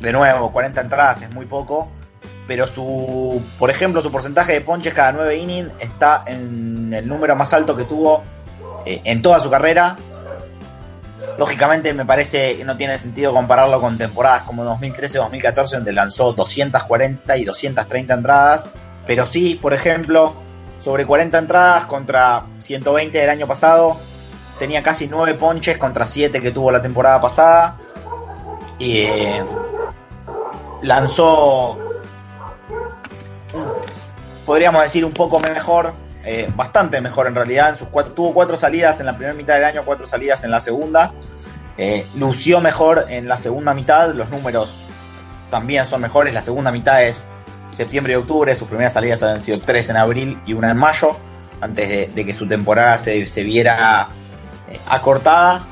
[0.00, 1.90] de nuevo, 40 entradas es muy poco,
[2.46, 7.36] pero su, por ejemplo, su porcentaje de ponches cada 9 innings está en el número
[7.36, 8.22] más alto que tuvo
[8.86, 9.96] eh, en toda su carrera.
[11.38, 17.36] Lógicamente me parece que no tiene sentido compararlo con temporadas como 2013-2014 donde lanzó 240
[17.36, 18.68] y 230 entradas,
[19.06, 20.34] pero sí, por ejemplo,
[20.80, 23.98] sobre 40 entradas contra 120 del año pasado,
[24.58, 27.76] tenía casi 9 ponches contra 7 que tuvo la temporada pasada.
[28.78, 29.06] Y
[30.82, 31.78] lanzó,
[34.46, 35.92] podríamos decir, un poco mejor,
[36.24, 37.70] eh, bastante mejor en realidad.
[37.70, 40.50] En sus cuatro, tuvo cuatro salidas en la primera mitad del año, cuatro salidas en
[40.50, 41.12] la segunda.
[41.78, 44.82] Eh, lució mejor en la segunda mitad, los números
[45.50, 46.34] también son mejores.
[46.34, 47.26] La segunda mitad es
[47.70, 51.12] septiembre y octubre, sus primeras salidas habían sido tres en abril y una en mayo,
[51.60, 54.08] antes de, que su temporada se, viera
[54.68, 55.62] eh, acortada.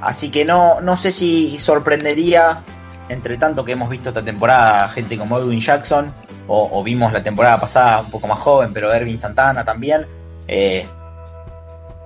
[0.00, 2.62] Así que no, no sé si sorprendería,
[3.08, 6.12] entre tanto que hemos visto esta temporada, gente como Edwin Jackson,
[6.48, 10.06] o, vimos la temporada pasada un poco más joven, pero Ervin Santana también.
[10.46, 10.86] Eh,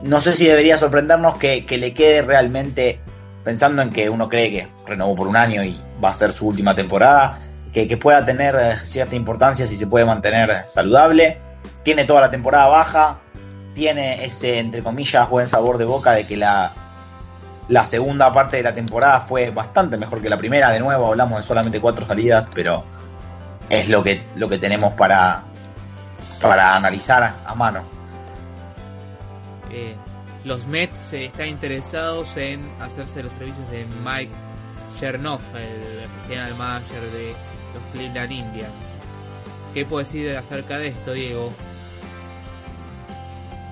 [0.00, 3.00] no sé si debería sorprendernos que, le quede realmente,
[3.44, 6.46] pensando en que uno cree que renovó por un año y va a ser su
[6.48, 7.40] última temporada,
[7.72, 11.38] que, que pueda tener eh, cierta importancia si se puede mantener saludable.
[11.82, 13.20] Tiene toda la temporada baja,
[13.74, 16.72] tiene ese, entre comillas, buen sabor de boca de que la
[17.68, 20.70] La segunda parte de la temporada fue bastante mejor que la primera.
[20.70, 22.84] De nuevo, hablamos de solamente cuatro salidas, pero
[23.70, 25.44] es lo que, lo que tenemos para,
[26.42, 27.82] para analizar a mano.
[29.70, 29.94] Eh,
[30.44, 34.32] los Mets eh, están interesados en hacerse los servicios de Mike
[34.98, 37.32] Chernoff, el general manager de
[37.74, 38.70] los Cleveland Indians.
[39.72, 41.52] ¿Qué puedes decir acerca de esto, Diego?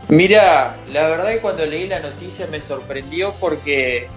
[0.09, 4.09] Mira, la verdad que cuando leí la noticia me sorprendió porque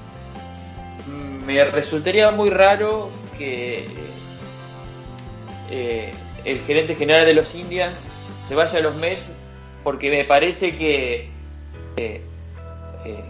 [1.45, 3.87] me resultaría muy raro que
[5.71, 6.13] eh,
[6.43, 8.09] el gerente general de los Indians
[8.47, 9.31] se vaya a los Mets
[9.83, 11.29] porque me parece que
[11.95, 12.21] eh,
[13.05, 13.23] eh,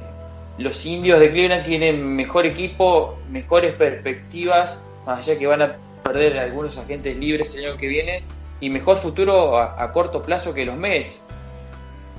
[0.58, 6.40] los indios de Cleveland tienen mejor equipo, mejores perspectivas, más allá que van a perder
[6.40, 8.24] algunos agentes libres el año que viene,
[8.60, 11.22] y mejor futuro a, corto plazo que los Mets.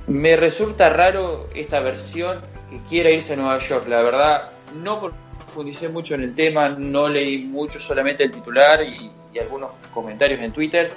[0.07, 4.49] Me resulta raro esta versión que quiera irse a Nueva York, la verdad,
[4.81, 10.41] no profundicé mucho en el tema, no leí mucho, solamente el titular y, algunos comentarios
[10.41, 10.91] en Twitter,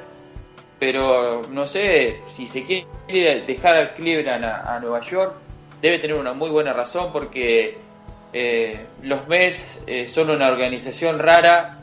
[0.79, 5.35] pero no sé si se quiere dejar al Cleveland a Nueva York,
[5.81, 7.79] debe tener una muy buena razón porque
[8.33, 11.79] eh, los Mets eh, son una organización rara.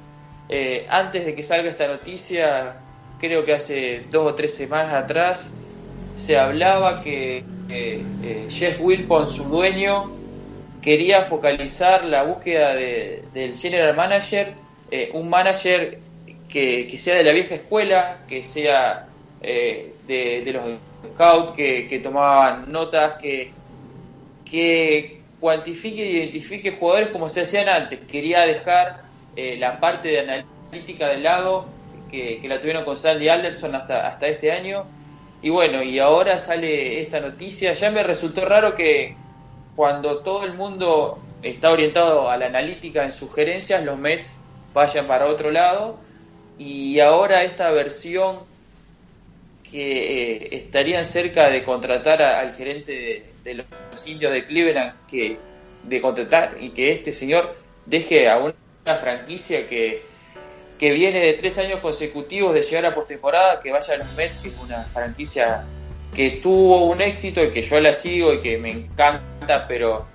[0.50, 2.76] Eh, antes de que salga esta noticia,
[3.20, 5.52] creo que hace dos o tres semanas atrás,
[6.16, 7.44] se hablaba que
[8.50, 10.04] Jeff Wilpon, su dueño,
[10.82, 14.54] quería focalizar la búsqueda del general manager,
[15.14, 16.00] un manager
[16.54, 19.08] que, sea de la vieja escuela, que sea
[19.42, 20.64] de, los
[21.14, 23.52] scouts que, que tomaban notas, que
[24.54, 28.00] que cuantifique e identifique jugadores como se hacían antes.
[28.02, 29.02] Quería dejar
[29.36, 31.66] eh, la parte de analítica del lado,
[32.12, 34.86] que, la tuvieron con Sandy Alderson hasta, hasta este año.
[35.42, 37.74] Y bueno, y ahora sale esta noticia.
[37.74, 39.16] Ya me resultó raro que
[39.76, 44.36] cuando todo el mundo está orientado a la analítica en sugerencias, los Mets
[44.72, 45.98] vayan para otro lado.
[46.58, 48.40] Y ahora esta versión
[49.74, 55.38] que eh, estarían cerca de contratar al gerente de, los indios de Cleveland que
[55.84, 60.04] de contratar y que este señor deje a una franquicia que,
[60.78, 64.38] que viene de tres años consecutivos de llegar a postemporada, que vaya a los Mets,
[64.38, 65.66] que es una franquicia
[66.14, 70.06] que tuvo un éxito y que yo la sigo y que me encanta, pero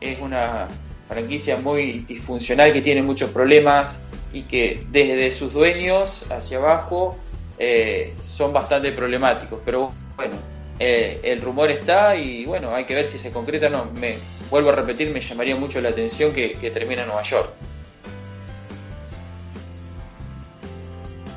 [0.00, 0.68] es una
[1.06, 4.00] franquicia muy disfuncional que tiene muchos problemas
[4.34, 7.16] y que desde sus dueños hacia abajo
[7.56, 9.60] eh, son bastante problemáticos.
[9.64, 10.34] Pero bueno,
[10.80, 13.84] eh, el rumor está y bueno, hay que ver si se concreta o no.
[13.92, 14.18] Me
[14.50, 17.50] vuelvo a repetir, me llamaría mucho la atención que, termine en Nueva York.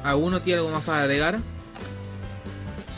[0.04, 1.38] ¿Alguno tiene algo más para agregar?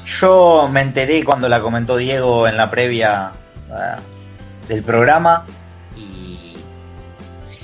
[0.05, 3.33] Yo me enteré cuando la comentó Diego en la previa
[3.69, 3.99] ah,
[4.69, 5.45] del programa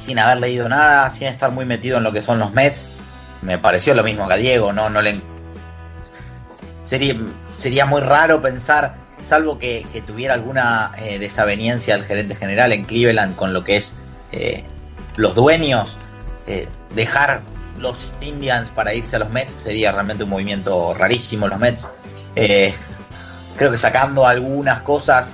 [0.06, 2.86] sin haber leído nada, sin estar muy metido en lo que son los Mets,
[3.41, 5.22] me pareció lo mismo que a Diego, no, no le
[6.84, 7.16] sería
[7.58, 13.36] sería muy raro pensar, salvo que, tuviera alguna eh, desaveniencia el gerente general en Cleveland
[13.36, 13.97] con lo que es
[14.32, 14.64] eh,
[15.16, 15.97] los dueños,
[16.47, 17.41] eh, dejar
[17.80, 21.47] los Indians para irse a los Mets sería realmente un movimiento rarísimo.
[21.47, 21.89] Los Mets,
[22.36, 25.34] creo que sacando algunas cosas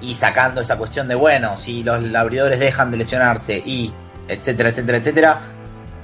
[0.00, 3.92] y sacando esa cuestión de, bueno, si los abridores dejan de lesionarse y
[4.28, 5.40] etcétera, etcétera, etcétera,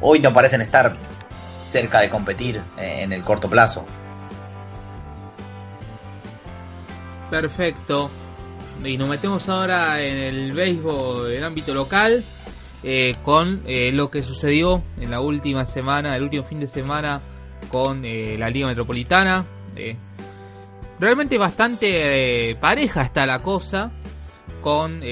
[0.01, 0.95] hoy no parecen estar
[1.63, 3.87] cerca de competir en el corto plazo.
[7.31, 8.11] Perfecto.
[8.85, 12.23] Y nos metemos ahora en el béisbol, en el ámbito local,
[12.83, 17.21] eh, con eh, lo que sucedió en la última semana, el último fin de semana
[17.69, 19.45] con eh, la Liga Metropolitana.
[20.99, 23.91] Realmente bastante pareja está la cosa,
[24.63, 25.03] con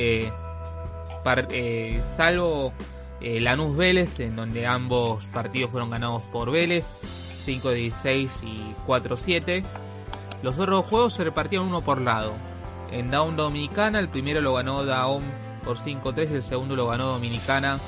[2.16, 2.72] salvo
[3.20, 6.84] Lanús Vélez, en donde ambos partidos fueron ganados por Vélez,
[7.46, 9.64] 5-16 y 4-7.
[10.42, 12.34] Los otros juegos se repartieron uno por lado.
[12.90, 15.22] En Down Dominicana, el primero lo ganó Down
[15.64, 17.78] por 5-3 y el segundo lo ganó Dominicana.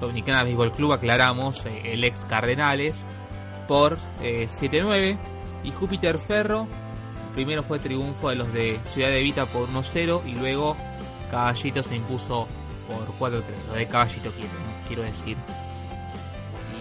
[0.00, 2.96] Dominicana Béisbol Club, aclaramos, eh, el ex Cardenales,
[3.66, 5.10] por 7-9.
[5.10, 5.18] Eh,
[5.64, 6.68] y Júpiter Ferro,
[7.38, 10.76] primero fue triunfo de los de Ciudad de Vita por 1-0 y luego
[11.30, 12.48] Caballito se impuso
[12.88, 13.42] por 4-3.
[13.68, 14.50] Lo de Caballito quiero,
[14.88, 15.36] quiero decir.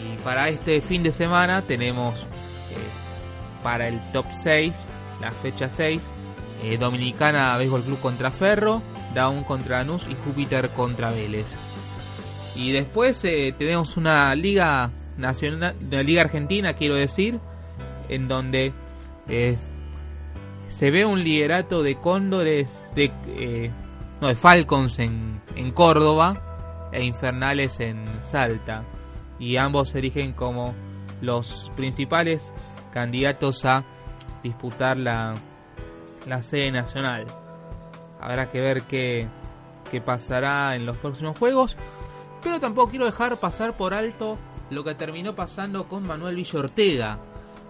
[0.01, 2.25] Y para este fin de semana tenemos
[3.61, 4.73] para el top 6,
[5.21, 6.01] la fecha 6.
[6.63, 8.81] Eh, Dominicana Béisbol Club contra Ferro,
[9.13, 11.45] Down contra Anus y Júpiter contra Vélez.
[12.55, 17.39] Y después eh, tenemos una liga nacional, una liga argentina, quiero decir,
[18.09, 18.73] en donde
[19.29, 19.55] eh,
[20.67, 23.71] se ve un liderato de Cóndores de
[24.21, 28.83] no, de Falcons en, en Córdoba e Infernales en Salta.
[29.39, 30.73] Y ambos se erigen como
[31.21, 32.51] los principales
[32.91, 33.83] candidatos a
[34.43, 35.35] disputar la,
[36.25, 37.27] la sede nacional.
[38.19, 39.27] Habrá que ver qué,
[39.91, 41.77] qué pasará en los próximos juegos.
[42.43, 44.37] Pero tampoco quiero dejar pasar por alto
[44.69, 47.19] lo que terminó pasando con Manuel Villa Ortega,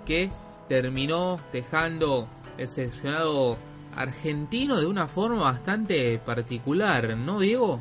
[0.06, 0.30] que
[0.68, 2.28] terminó dejando
[2.58, 3.58] el seleccionado
[3.96, 7.80] argentino de una forma bastante particular, ¿no, Diego?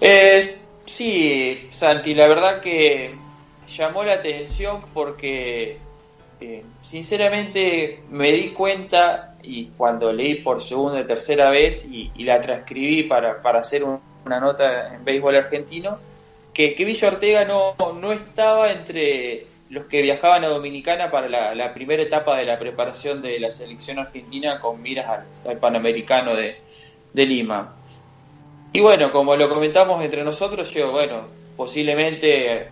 [0.00, 3.14] Eh, sí, Santi, la verdad que
[3.66, 5.78] llamó la atención porque
[6.40, 12.40] eh, sinceramente me di cuenta y cuando leí por segunda y tercera vez y, la
[12.40, 15.98] transcribí para, para hacer una nota en béisbol argentino,
[16.52, 22.02] que, Villa Ortega no, no estaba entre los que viajaban a Dominicana para la, primera
[22.02, 26.58] etapa de la preparación de la selección argentina con miras al, Panamericano de,
[27.14, 27.76] Lima.
[28.72, 31.22] Y bueno, como lo comentamos entre nosotros, yo, bueno,
[31.56, 32.68] posiblemente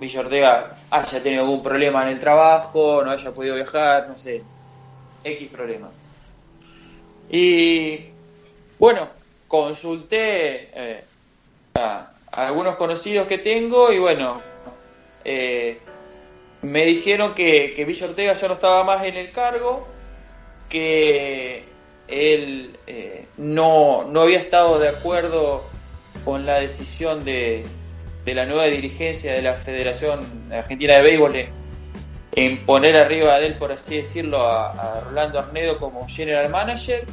[0.00, 4.42] Villa Ortega haya tenido algún problema en el trabajo, no haya podido viajar, no sé,
[5.24, 5.90] X problema.
[7.30, 8.06] Y
[8.78, 9.06] bueno,
[9.48, 11.04] consulté eh,
[11.74, 14.40] a, algunos conocidos que tengo y bueno,
[15.24, 15.78] eh,
[16.62, 19.86] me dijeron que, que Villa Ortega ya no estaba más en el cargo,
[20.68, 21.64] que
[22.08, 25.64] él eh, no, no había estado de acuerdo
[26.24, 27.64] con la decisión de,
[28.24, 31.46] de la nueva dirigencia de la Federación Argentina de Béisbol
[32.32, 37.04] en, poner arriba de él, por así decirlo, a, Rolando Arnedo como general manager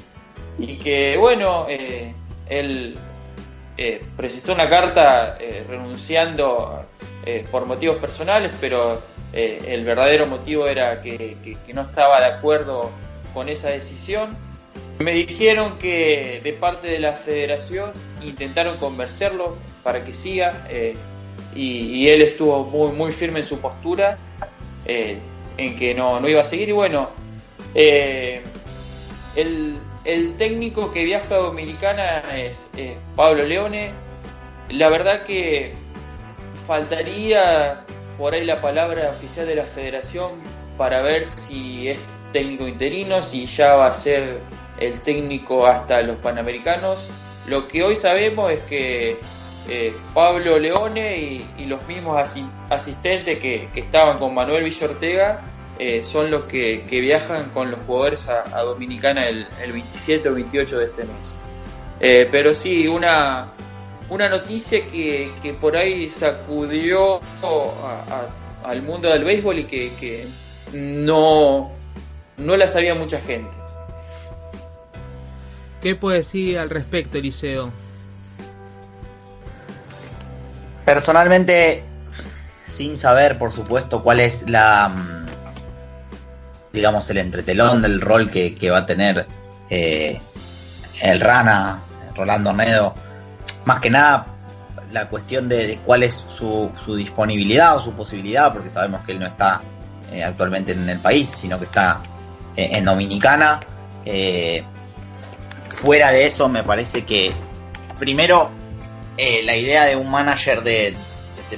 [0.58, 2.14] y que, bueno, eh,
[2.48, 2.96] él
[3.78, 5.38] eh, presentó una carta
[5.68, 6.86] renunciando
[7.50, 9.02] por motivos personales, pero
[9.34, 11.36] eh, el verdadero motivo era que,
[11.74, 12.92] no estaba de acuerdo
[13.34, 14.38] con esa decisión.
[15.00, 17.92] Me dijeron que de parte de la federación
[18.24, 20.96] intentaron convencerlo para que siga eh,
[21.54, 24.18] y, él estuvo muy, muy firme en su postura
[24.86, 25.18] eh,
[25.58, 27.10] en que no, iba a seguir y bueno,
[29.36, 29.78] el,
[30.38, 32.70] técnico que viaja a Dominicana es
[33.16, 33.92] Pablo Leone.
[34.70, 35.74] La verdad que
[36.66, 37.86] faltaría
[38.18, 40.32] por ahí la palabra oficial de la federación
[40.78, 41.98] para ver si es
[42.32, 44.40] técnico interino, si ya va a ser
[44.80, 47.10] el técnico hasta los Panamericanos.
[47.48, 49.18] Lo que hoy sabemos es que
[49.68, 51.18] eh, Pablo Leone
[51.58, 52.18] y, los mismos
[52.70, 55.42] asistentes que, estaban con Manuel Villortega
[55.80, 60.86] eh, son los que, viajan con los jugadores a, Dominicana el, 27 o 28 de
[60.86, 61.38] este mes.
[62.00, 63.48] Eh, pero sí, una,
[64.10, 67.22] una noticia que, que por ahí sacudió
[68.64, 70.28] al mundo del béisbol y que,
[70.74, 71.72] no,
[72.38, 73.56] no la sabía mucha gente.
[75.82, 77.72] ¿Qué puede decir al respecto, Eliseo?
[80.84, 81.84] Personalmente,
[82.68, 85.26] sin saber, por supuesto, cuál es la, mm,
[86.74, 89.28] digamos, el entretelón del rol que, va a tener
[89.70, 90.20] eh,
[91.02, 91.84] el Rana,
[92.16, 92.96] Rolando Nedo,
[93.66, 94.28] más que nada
[94.92, 99.20] la cuestión de, cuál es su, su, disponibilidad o su posibilidad, porque sabemos que él
[99.20, 99.62] no está
[100.12, 102.02] eh, actualmente en el país, sino que está
[102.56, 103.60] eh, en Dominicana.
[104.06, 104.64] Eh,
[105.70, 107.34] fuera de eso, me parece que
[108.00, 108.52] primero
[109.18, 110.96] la idea de un manager de,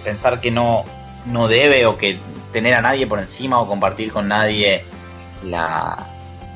[0.04, 0.86] pensar que no,
[1.26, 2.20] no debe o que
[2.54, 4.86] tener a nadie por encima o compartir con nadie
[5.44, 6.08] la,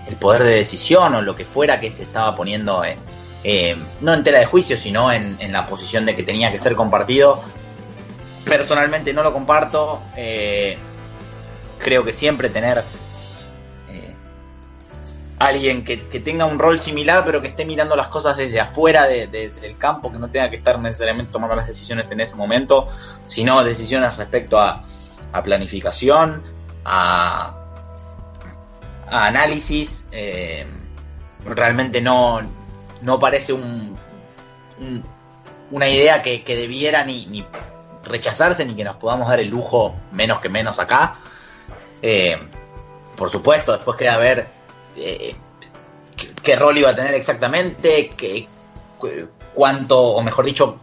[0.08, 2.98] el poder de decisión o lo que fuera que se estaba poniendo en
[3.44, 6.76] eh, no en tela de juicio, sino en, la posición de que tenía que ser
[6.76, 7.42] compartido.
[8.46, 10.02] Personalmente no lo comparto.
[10.16, 10.78] Eh,
[11.80, 12.84] creo que siempre tener
[13.90, 14.16] eh,
[15.40, 19.76] alguien que, tenga un rol similar, pero que esté mirando las cosas desde afuera del
[19.78, 22.90] campo, que no tenga que estar necesariamente tomando las decisiones en ese momento,
[23.26, 24.84] sino decisiones respecto a,
[25.44, 26.44] planificación,
[26.86, 27.56] a,
[29.10, 30.06] análisis.
[31.44, 32.42] realmente no,
[33.02, 33.98] no parece un,
[35.72, 37.46] una idea que, debiera ni,
[38.04, 41.18] rechazarse ni que nos podamos dar el lujo menos que menos acá.
[42.02, 42.38] Eh,
[43.16, 44.48] por supuesto, después queda ver
[44.98, 45.36] eh,
[46.44, 48.48] qué, rol iba a tener exactamente, qué,
[49.54, 50.80] cuánto, o mejor dicho,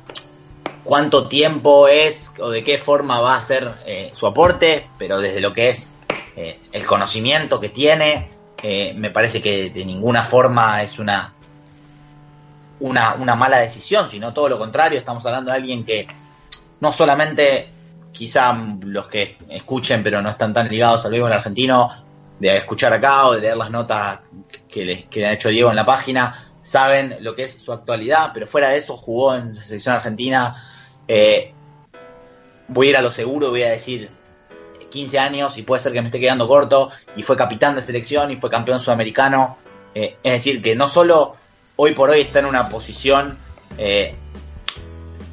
[0.84, 5.40] cuánto tiempo es o de qué forma va a ser eh, su aporte, pero desde
[5.40, 5.90] lo que es
[6.72, 8.30] el conocimiento que tiene,
[8.94, 11.34] me parece que de ninguna forma es una
[12.80, 16.06] una, una mala decisión, sino todo lo contrario, estamos hablando de alguien que
[16.80, 17.68] no solamente
[18.12, 21.90] quizá los que escuchen pero no están tan ligados al béisbol argentino,
[22.38, 24.20] de escuchar acá o de leer las notas
[24.68, 27.72] que le, que le ha hecho Diego en la página, saben lo que es su
[27.72, 30.54] actualidad, pero fuera de eso jugó en la selección argentina.
[31.06, 31.52] Eh,
[32.68, 34.10] voy a ir a lo seguro, voy a decir
[34.90, 38.30] 15 años y puede ser que me esté quedando corto, y fue capitán de selección
[38.30, 39.58] y fue campeón sudamericano.
[39.94, 41.36] Eh, es decir, que no solo
[41.80, 43.38] hoy por hoy está en una posición
[43.78, 44.14] eh,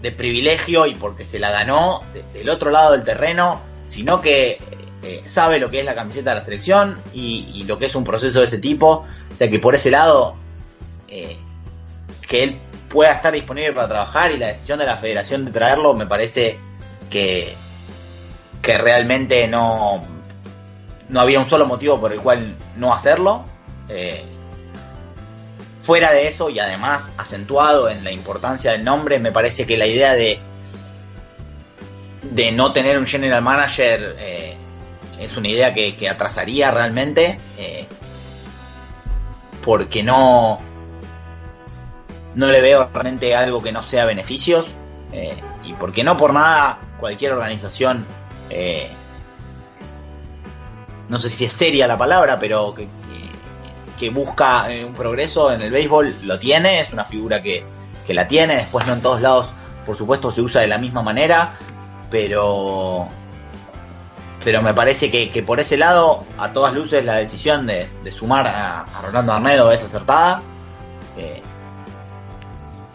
[0.02, 2.04] de privilegio y porque se la ganó
[2.34, 4.60] del otro lado del terreno, sino que
[5.02, 8.04] eh, sabe lo que es la camiseta de la selección y, lo que es un
[8.04, 9.06] proceso de ese tipo.
[9.34, 10.36] O sea que por ese lado,
[11.08, 12.60] que él
[12.90, 16.60] pueda estar disponible para trabajar y la decisión de la federación de traerlo me parece
[17.10, 17.56] que,
[18.62, 20.04] que realmente no,
[21.10, 23.46] no había un solo motivo por el cual no hacerlo.
[23.90, 24.24] Eh,
[25.86, 29.86] fuera de eso y además acentuado en la importancia del nombre, me parece que la
[29.86, 30.40] idea de,
[32.24, 34.58] de no tener un general manager eh,
[35.20, 37.40] es una idea que, atrasaría realmente.
[37.58, 37.86] Eh,
[39.64, 40.60] porque no,
[42.36, 44.68] no le veo realmente algo que no sea beneficios.
[45.64, 48.06] y porque no por nada cualquier organización
[48.50, 48.90] eh,
[51.10, 52.88] no sé si es seria la palabra, pero que,
[53.98, 57.64] que, busca eh, un progreso en el béisbol, lo tiene, es una figura que,
[58.06, 59.54] que, la tiene, después no en todos lados,
[59.86, 61.58] por supuesto, se usa de la misma manera,
[62.10, 63.10] pero
[64.46, 68.86] pero me parece que, por ese lado, a todas luces, la decisión de, sumar a,
[69.02, 70.44] Rolando Arnedo es acertada.
[71.18, 71.42] Eh,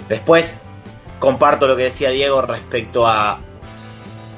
[0.09, 0.61] después,
[1.19, 3.41] comparto lo que decía Diego respecto a,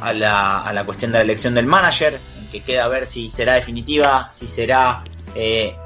[0.01, 2.18] a la, a la cuestión de la elección del manager,
[2.51, 5.76] que queda a ver si será definitiva, si será eh,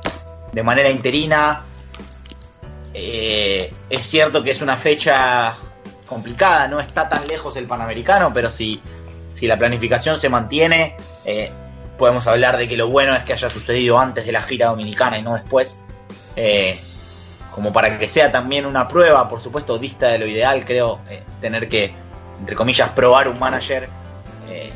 [0.53, 1.65] de manera interina.
[2.95, 5.55] Eh, es cierto que es una fecha
[6.07, 8.81] complicada, no está tan lejos el Panamericano, pero si,
[9.35, 11.51] si la planificación se mantiene, eh,
[11.99, 15.19] podemos hablar de que lo bueno es que haya sucedido antes de la gira dominicana
[15.19, 15.81] y no después.
[17.51, 21.01] como para que sea también una prueba, por supuesto, dista de lo ideal, creo,
[21.41, 21.95] tener que,
[22.41, 23.89] entre comillas, probar un manager
[24.49, 24.73] eh,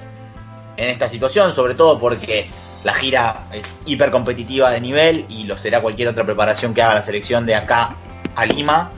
[0.77, 2.47] en esta situación, sobre todo porque
[2.85, 6.95] la gira es hiper competitiva de nivel y lo será cualquier otra preparación que haga
[6.95, 7.97] la selección de acá
[8.35, 8.93] a Lima.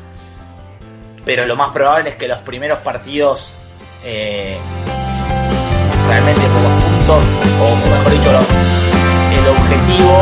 [1.25, 3.53] Pero lo más probable es que los primeros partidos
[4.05, 4.59] eh,
[6.07, 7.25] realmente pocos puntos,
[7.61, 8.31] o mejor dicho,
[9.39, 10.13] el objetivo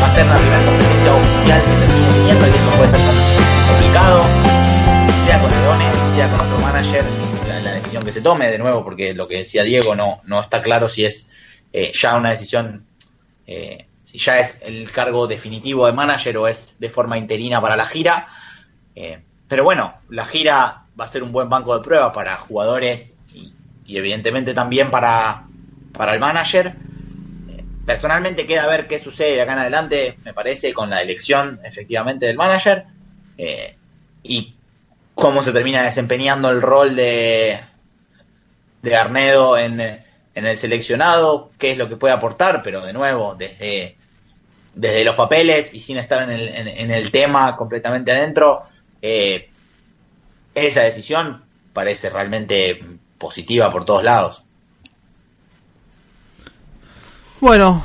[0.00, 3.00] va a ser la primera competencia oficial que termine teniendo y eso puede ser
[3.68, 4.22] complicado,
[5.26, 7.32] sea con el sea con otro manager
[7.82, 10.88] decisión que se tome, de nuevo, porque lo que decía Diego no, no está claro
[10.88, 11.28] si es
[11.72, 12.86] eh, ya una decisión,
[13.54, 17.76] eh, si ya es el cargo definitivo de manager o es de forma interina para
[17.76, 18.28] la gira.
[18.94, 23.16] Eh, pero bueno, la gira va a ser un buen banco de prueba para jugadores
[23.34, 23.52] y,
[23.94, 25.44] evidentemente también para,
[25.92, 26.74] para el manager.
[27.84, 32.26] Personalmente queda ver qué sucede de acá en adelante, me parece, con la elección efectivamente
[32.26, 32.86] del manager
[34.22, 34.54] y
[35.14, 37.60] cómo se termina desempeñando el rol de,
[38.82, 40.01] de Arnedo en,
[40.34, 43.96] el seleccionado, qué es lo que puede aportar, pero de nuevo, desde,
[44.74, 48.62] desde los papeles y sin estar en el, en, el tema completamente adentro,
[49.00, 49.50] eh,
[50.54, 52.82] esa decisión parece realmente
[53.18, 54.42] positiva por todos lados.
[57.40, 57.84] Bueno,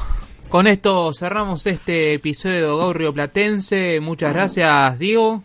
[0.49, 3.99] con esto cerramos este episodio de Gaurrio Platense.
[3.99, 5.41] Muchas gracias, Diego.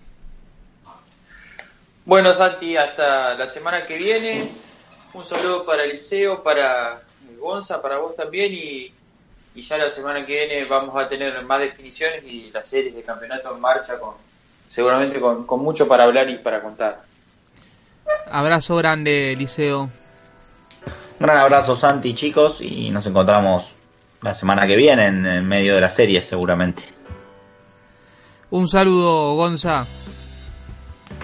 [2.05, 4.49] Bueno, Santi, hasta la semana que viene.
[5.15, 7.03] Un saludo para Eliseo, para
[7.39, 8.95] Gonza, para vos también y,
[9.61, 13.55] ya la semana que viene vamos a tener más definiciones y las series de campeonato
[13.55, 14.15] en marcha con
[14.69, 17.03] seguramente con, mucho para hablar y para contar.
[18.31, 19.83] Abrazo grande, Eliseo.
[19.83, 19.91] Un
[21.19, 23.75] gran abrazo, Santi, chicos, y nos encontramos
[24.23, 26.85] la semana que viene en, en medio de la serie, seguramente.
[28.51, 29.87] Un saludo, Gonza.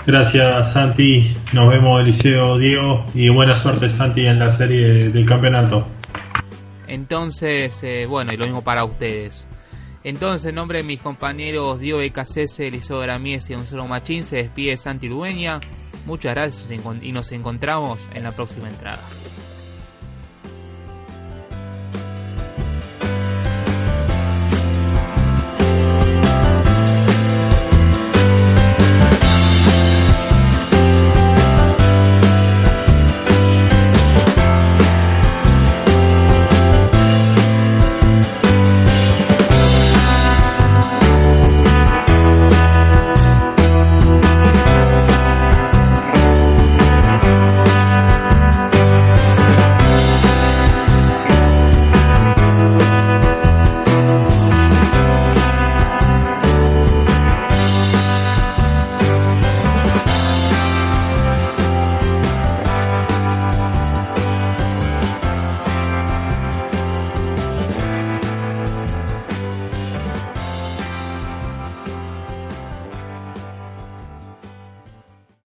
[0.09, 5.87] Gracias Santi, nos vemos Eliseo, Diego y buena suerte Santi en la serie del campeonato.
[6.87, 9.47] Entonces, eh, bueno, y lo mismo para ustedes.
[10.05, 14.79] Entonces, en nombre de mis compañeros Diego BKCS, Eliseo Gramies y Gonzalo Machín, se despide
[14.79, 15.61] Santi Lueña.
[16.07, 16.65] Muchas gracias
[17.03, 19.03] y nos encontramos en la próxima entrada.